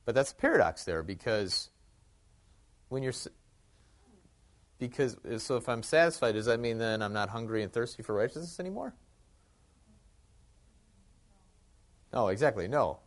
[0.05, 1.68] But that's a paradox there because
[2.88, 3.12] when you're
[4.78, 8.14] because so if I'm satisfied, does that mean then I'm not hungry and thirsty for
[8.14, 8.94] righteousness anymore?
[12.12, 12.66] No, exactly.
[12.66, 12.98] No.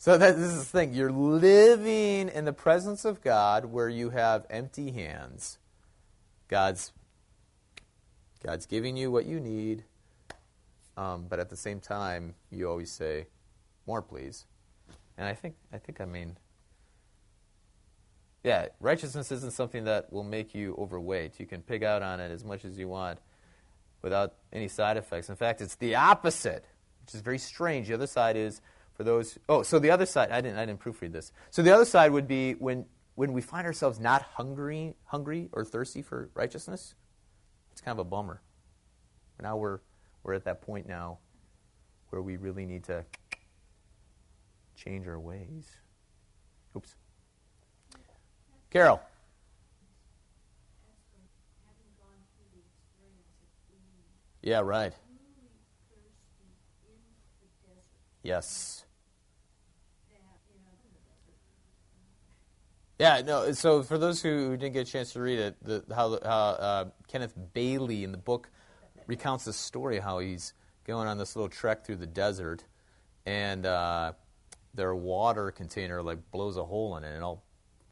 [0.00, 0.94] So that, this is the thing.
[0.94, 5.58] You're living in the presence of God where you have empty hands.
[6.46, 6.92] God's
[8.44, 9.82] God's giving you what you need,
[10.96, 13.26] um, but at the same time, you always say,
[13.86, 14.46] "More, please."
[15.16, 16.36] And I think I think I mean,
[18.44, 21.40] yeah, righteousness isn't something that will make you overweight.
[21.40, 23.18] You can pig out on it as much as you want
[24.00, 25.28] without any side effects.
[25.28, 26.64] In fact, it's the opposite,
[27.04, 27.88] which is very strange.
[27.88, 28.60] The other side is
[28.98, 29.38] for those.
[29.48, 30.30] Oh, so the other side.
[30.32, 30.58] I didn't.
[30.58, 31.32] I didn't proofread this.
[31.50, 32.84] So the other side would be when
[33.14, 36.94] when we find ourselves not hungry, hungry or thirsty for righteousness.
[37.70, 38.42] It's kind of a bummer.
[39.40, 39.78] Now we're
[40.24, 41.18] we're at that point now
[42.10, 43.04] where we really need to
[44.74, 45.70] change our ways.
[46.76, 46.96] Oops.
[48.70, 49.00] Carol.
[54.42, 54.92] Yeah, right.
[58.24, 58.84] Yes.
[62.98, 63.52] Yeah, no.
[63.52, 66.84] So for those who didn't get a chance to read it, the, how, how uh,
[67.06, 68.50] Kenneth Bailey in the book
[69.06, 70.52] recounts the story how he's
[70.84, 72.64] going on this little trek through the desert,
[73.24, 74.12] and uh,
[74.74, 77.44] their water container like blows a hole in it, and it all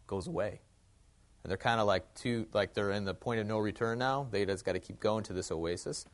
[0.07, 0.61] goes away.
[1.45, 4.27] And they're kind of like two, like they're in the point of no return now.
[4.31, 6.05] They just got to keep going to this oasis,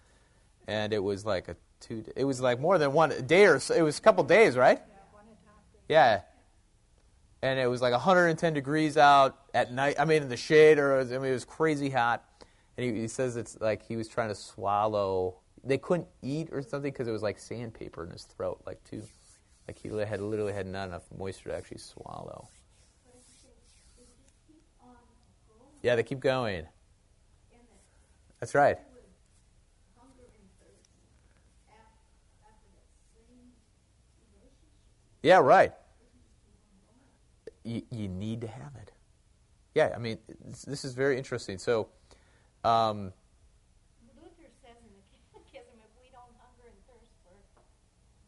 [0.69, 2.05] and it was like a two.
[2.15, 3.75] It was like more than one day or so.
[3.75, 4.83] It was a couple days, right?
[5.89, 6.21] Yeah,
[7.43, 9.97] and it was like 110 degrees out at night.
[9.99, 12.25] I mean, in the shade, or I mean, it was crazy hot.
[12.77, 15.37] And he, he says it's like he was trying to swallow.
[15.65, 19.03] They couldn't eat or something because it was like sandpaper in his throat, like too,
[19.69, 22.49] like he had literally had not enough moisture to actually swallow.
[25.83, 26.67] Yeah, they keep going.
[28.41, 28.79] That's right.
[35.23, 35.73] Yeah, right
[37.65, 38.93] you, you need to have it.
[39.75, 40.19] Yeah, I mean,
[40.67, 41.59] this is very interesting.
[41.59, 41.89] So,
[42.65, 43.13] um,
[44.21, 45.03] Luther says in the
[45.33, 47.33] Catechism, if we don't hunger and thirst for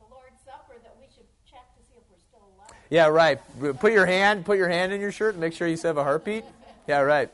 [0.00, 2.70] the Lord's Supper, that we should check to see if we're still alive.
[2.88, 3.40] Yeah, right.
[3.78, 5.98] Put your hand, put your hand in your shirt, and make sure you still have
[5.98, 6.44] a heartbeat.
[6.86, 7.30] Yeah, right.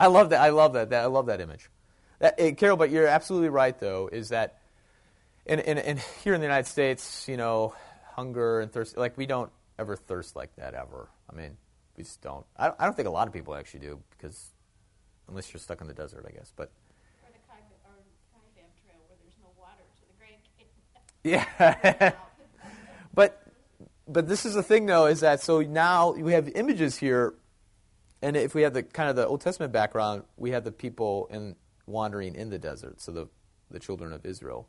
[0.00, 0.40] I love that.
[0.40, 0.90] I love that.
[0.90, 1.68] that I love that image.
[2.18, 4.58] That, eh, Carol, but you're absolutely right, though, is that
[5.44, 7.74] in, in, in, here in the United States, you know,
[8.14, 11.08] hunger and thirst, like we don't ever thirst like that ever.
[11.30, 11.56] I mean,
[11.96, 12.44] we just don't.
[12.56, 12.76] I, don't.
[12.80, 14.50] I don't think a lot of people actually do because
[15.28, 16.52] unless you're stuck in the desert, I guess.
[16.54, 16.70] But
[17.22, 17.94] or the Kaibab, or
[18.34, 20.42] Kaibab Trail where there's no water to the Grand
[22.04, 22.12] Yeah.
[23.14, 23.42] but
[24.08, 27.34] but this is the thing though is that so now we have images here
[28.22, 31.28] and if we have the kind of the Old Testament background, we have the people
[31.30, 31.56] in
[31.86, 33.28] wandering in the desert, so the
[33.70, 34.68] the children of Israel.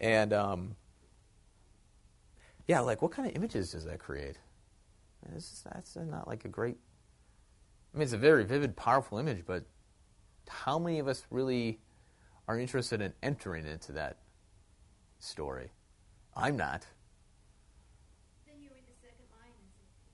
[0.00, 0.76] And um,
[2.68, 4.36] yeah, like what kind of images does that create?
[5.34, 6.76] It's, that's not like a great.
[7.92, 9.64] I mean, it's a very vivid, powerful image, but
[10.48, 11.80] how many of us really
[12.46, 14.18] are interested in entering into that
[15.18, 15.70] story?
[16.36, 16.86] I'm not.
[18.46, 19.70] Then you read the second line and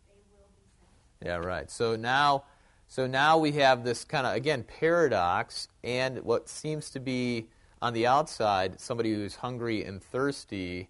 [0.09, 1.69] they will be Yeah, right.
[1.69, 2.45] So now,
[2.87, 7.49] so now we have this kind of again paradox, and what seems to be
[7.83, 10.89] on the outside somebody who's hungry and thirsty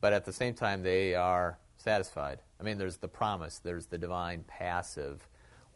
[0.00, 2.40] but at the same time, they are satisfied.
[2.58, 5.26] I mean, there's the promise, there's the divine passive,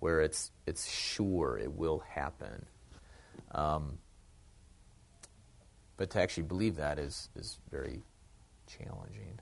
[0.01, 2.66] where it's it's sure it will happen.
[3.53, 3.99] Um,
[5.97, 8.03] but to actually believe that is is very
[8.66, 9.41] challenging.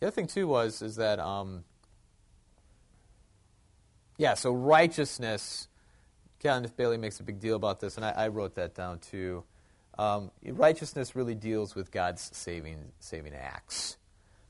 [0.00, 1.64] The other thing too was is that um,
[4.18, 5.68] yeah, so righteousness
[6.38, 9.44] Kenneth Bailey makes a big deal about this, and I, I wrote that down too.
[9.98, 13.96] Um, righteousness really deals with God's saving saving acts.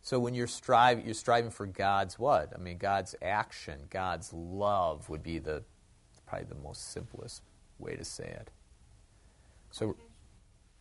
[0.03, 2.53] So when you're striving, you're striving for God's what?
[2.55, 5.65] I mean, God's action, God's love would be the
[6.27, 7.43] probably the most simplest
[7.79, 8.51] way to say it.
[9.71, 9.97] So,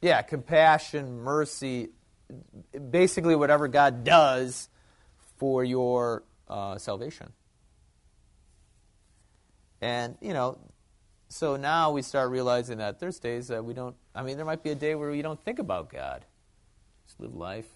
[0.01, 1.89] yeah, compassion, mercy,
[2.89, 4.69] basically whatever God does
[5.37, 7.33] for your uh, salvation.
[9.81, 10.57] And, you know,
[11.27, 14.63] so now we start realizing that there's days that we don't, I mean, there might
[14.63, 16.25] be a day where we don't think about God.
[17.05, 17.67] Just live life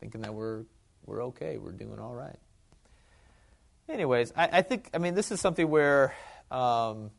[0.00, 0.64] thinking that we're,
[1.06, 2.38] we're okay, we're doing all right.
[3.88, 6.14] Anyways, I, I think, I mean, this is something where,
[6.50, 7.10] um,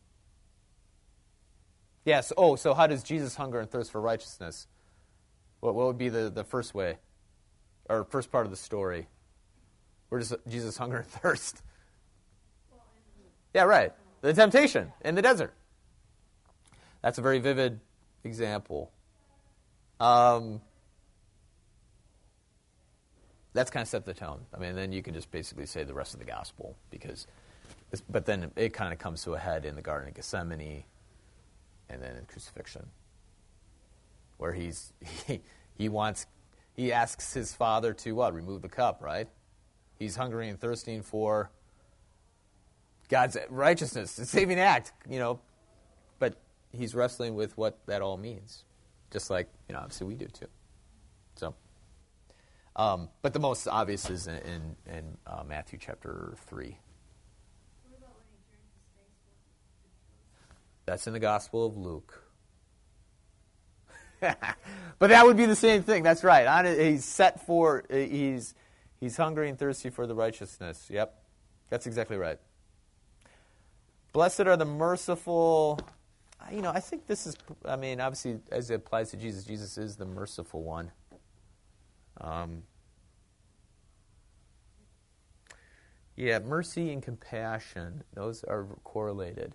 [2.06, 4.68] yes, oh, so how does Jesus hunger and thirst for righteousness?
[5.60, 6.98] What, what would be the, the first way,
[7.90, 9.08] or first part of the story?
[10.10, 11.62] Where does Jesus hunger and thirst?
[13.54, 13.92] Yeah, right.
[14.22, 15.54] The temptation in the desert.
[17.02, 17.80] That's a very vivid
[18.24, 18.92] example.
[20.00, 20.62] Um,
[23.54, 24.42] that's kind of set the tone.
[24.54, 27.28] I mean, then you can just basically say the rest of the gospel because,
[28.10, 30.84] but then it kind of comes to a head in the Garden of Gethsemane,
[31.90, 32.86] and then in crucifixion,
[34.38, 34.94] where he's
[35.28, 35.42] he,
[35.78, 36.28] he wants
[36.76, 39.28] he asks his father to what remove the cup, right?
[39.98, 41.52] He's hungry and thirsting for
[43.10, 45.40] God's righteousness, the saving act, you know,
[46.72, 48.64] he's wrestling with what that all means,
[49.12, 50.48] just like you know, obviously we do too.
[51.36, 51.56] So.
[52.76, 56.78] Um, but the most obvious is in, in, in uh, Matthew chapter 3.
[60.86, 62.24] That's in the Gospel of Luke.
[64.22, 64.38] but
[65.00, 66.04] that would be the same thing.
[66.04, 66.66] That's right.
[66.80, 68.56] he's set for, he's,
[69.00, 70.88] he's hungry and thirsty for the righteousness.
[70.90, 71.14] Yep.
[71.70, 72.40] That's exactly right.
[74.14, 75.80] Blessed are the merciful.
[76.52, 77.36] You know, I think this is,
[77.66, 80.92] I mean, obviously, as it applies to Jesus, Jesus is the merciful one.
[82.20, 82.64] Um,
[86.16, 89.54] yeah, mercy and compassion, those are correlated.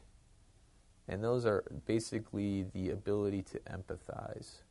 [1.08, 4.62] And those are basically the ability to empathize.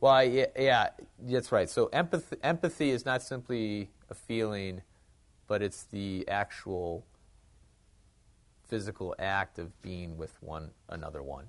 [0.00, 0.88] Well, yeah, yeah,
[1.20, 1.68] that's right.
[1.68, 4.82] So empathy, empathy is not simply a feeling,
[5.48, 7.04] but it's the actual
[8.68, 11.46] physical act of being with one another one.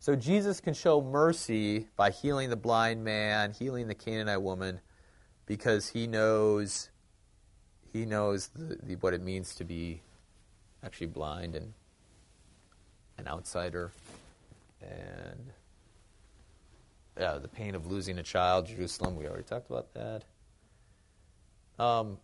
[0.00, 4.80] So Jesus can show mercy by healing the blind man, healing the Canaanite woman,
[5.46, 6.90] because he knows
[7.92, 10.02] he knows the, the, what it means to be
[10.84, 11.72] actually blind and
[13.16, 13.90] an outsider,
[14.80, 15.52] and
[17.18, 19.16] yeah, the pain of losing a child, Jerusalem.
[19.16, 20.24] We already talked about that.
[21.82, 22.18] Um,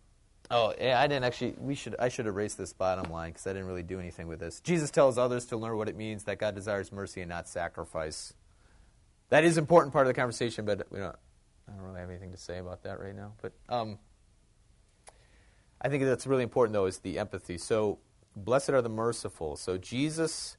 [0.51, 1.55] Oh, yeah, I didn't actually.
[1.57, 1.95] We should.
[1.97, 4.59] I should erase this bottom line because I didn't really do anything with this.
[4.59, 8.33] Jesus tells others to learn what it means that God desires mercy and not sacrifice.
[9.29, 11.15] That is an important part of the conversation, but we don't.
[11.67, 13.33] I don't really have anything to say about that right now.
[13.41, 13.97] But um,
[15.81, 17.57] I think that's really important, though, is the empathy.
[17.57, 17.97] So,
[18.35, 19.55] blessed are the merciful.
[19.55, 20.57] So, Jesus,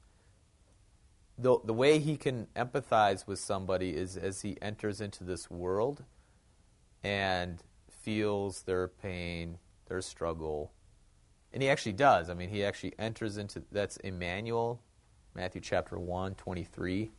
[1.37, 6.03] the the way he can empathize with somebody is as he enters into this world
[7.05, 10.71] and feels their pain their struggle.
[11.53, 12.29] And he actually does.
[12.29, 14.81] I mean, he actually enters into that's Emmanuel,
[15.33, 17.11] Matthew chapter 1, 23.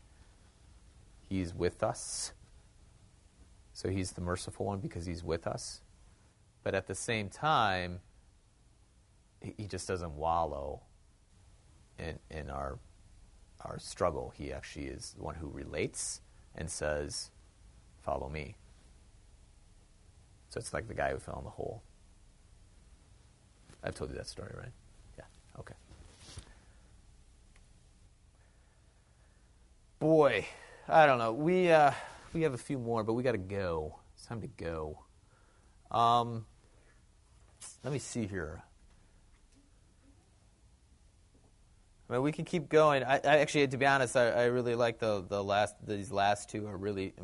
[1.28, 2.32] He's with us.
[3.72, 5.82] So he's the merciful one because he's with us.
[6.64, 8.00] But at the same time,
[9.40, 10.82] he just doesn't wallow
[11.98, 12.78] in, in our,
[13.64, 14.32] our struggle.
[14.36, 16.20] He actually is the one who relates
[16.54, 17.30] and says,
[18.02, 18.56] Follow me.
[20.48, 21.82] So it's like the guy who fell in the hole.
[23.88, 24.72] I've told you that story, right?
[25.16, 25.24] Yeah.
[25.58, 25.74] Okay.
[29.98, 30.46] Boy,
[30.86, 31.32] I don't know.
[31.32, 31.92] We uh,
[32.34, 33.96] we have a few more, but we got to go.
[34.14, 34.98] It's time to go.
[35.90, 36.44] Um,
[37.82, 38.62] let me see here.
[42.10, 43.04] I mean, we can keep going.
[43.04, 45.76] I, I actually, to be honest, I, I, really like the the last.
[45.86, 47.14] These last two are really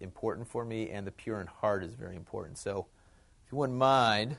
[0.00, 2.56] important for me, and the pure in heart is very important.
[2.56, 2.86] So,
[3.44, 4.38] if you wouldn't mind.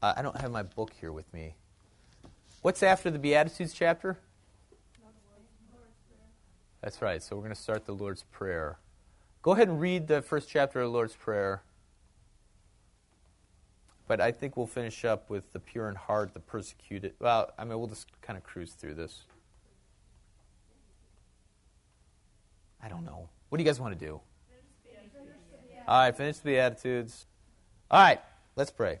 [0.00, 1.56] Uh, I don't have my book here with me.
[2.62, 4.18] What's after the Beatitudes chapter?
[6.80, 7.22] That's right.
[7.22, 8.78] So we're going to start the Lord's Prayer.
[9.42, 11.62] Go ahead and read the first chapter of the Lord's Prayer.
[14.06, 17.14] But I think we'll finish up with the pure in heart, the persecuted.
[17.18, 19.22] Well, I mean, we'll just kind of cruise through this.
[22.82, 23.28] I don't know.
[23.48, 24.20] What do you guys want to do?
[25.88, 27.26] All right, finish the Beatitudes.
[27.90, 28.20] All right,
[28.56, 29.00] let's pray.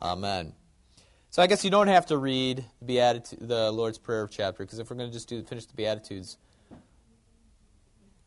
[0.00, 0.52] Amen.
[1.30, 4.96] So I guess you don't have to read the, Lord's Prayer chapter, because if we're
[4.96, 6.38] going to just do finish the Beatitudes,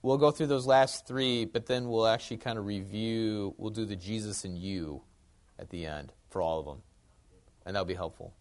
[0.02, 3.54] we'll go through those last three, but then we'll actually kind of review.
[3.58, 5.02] We'll do the Jesus and you
[5.58, 6.82] at the end for all of them,
[7.66, 8.34] and that'll be helpful.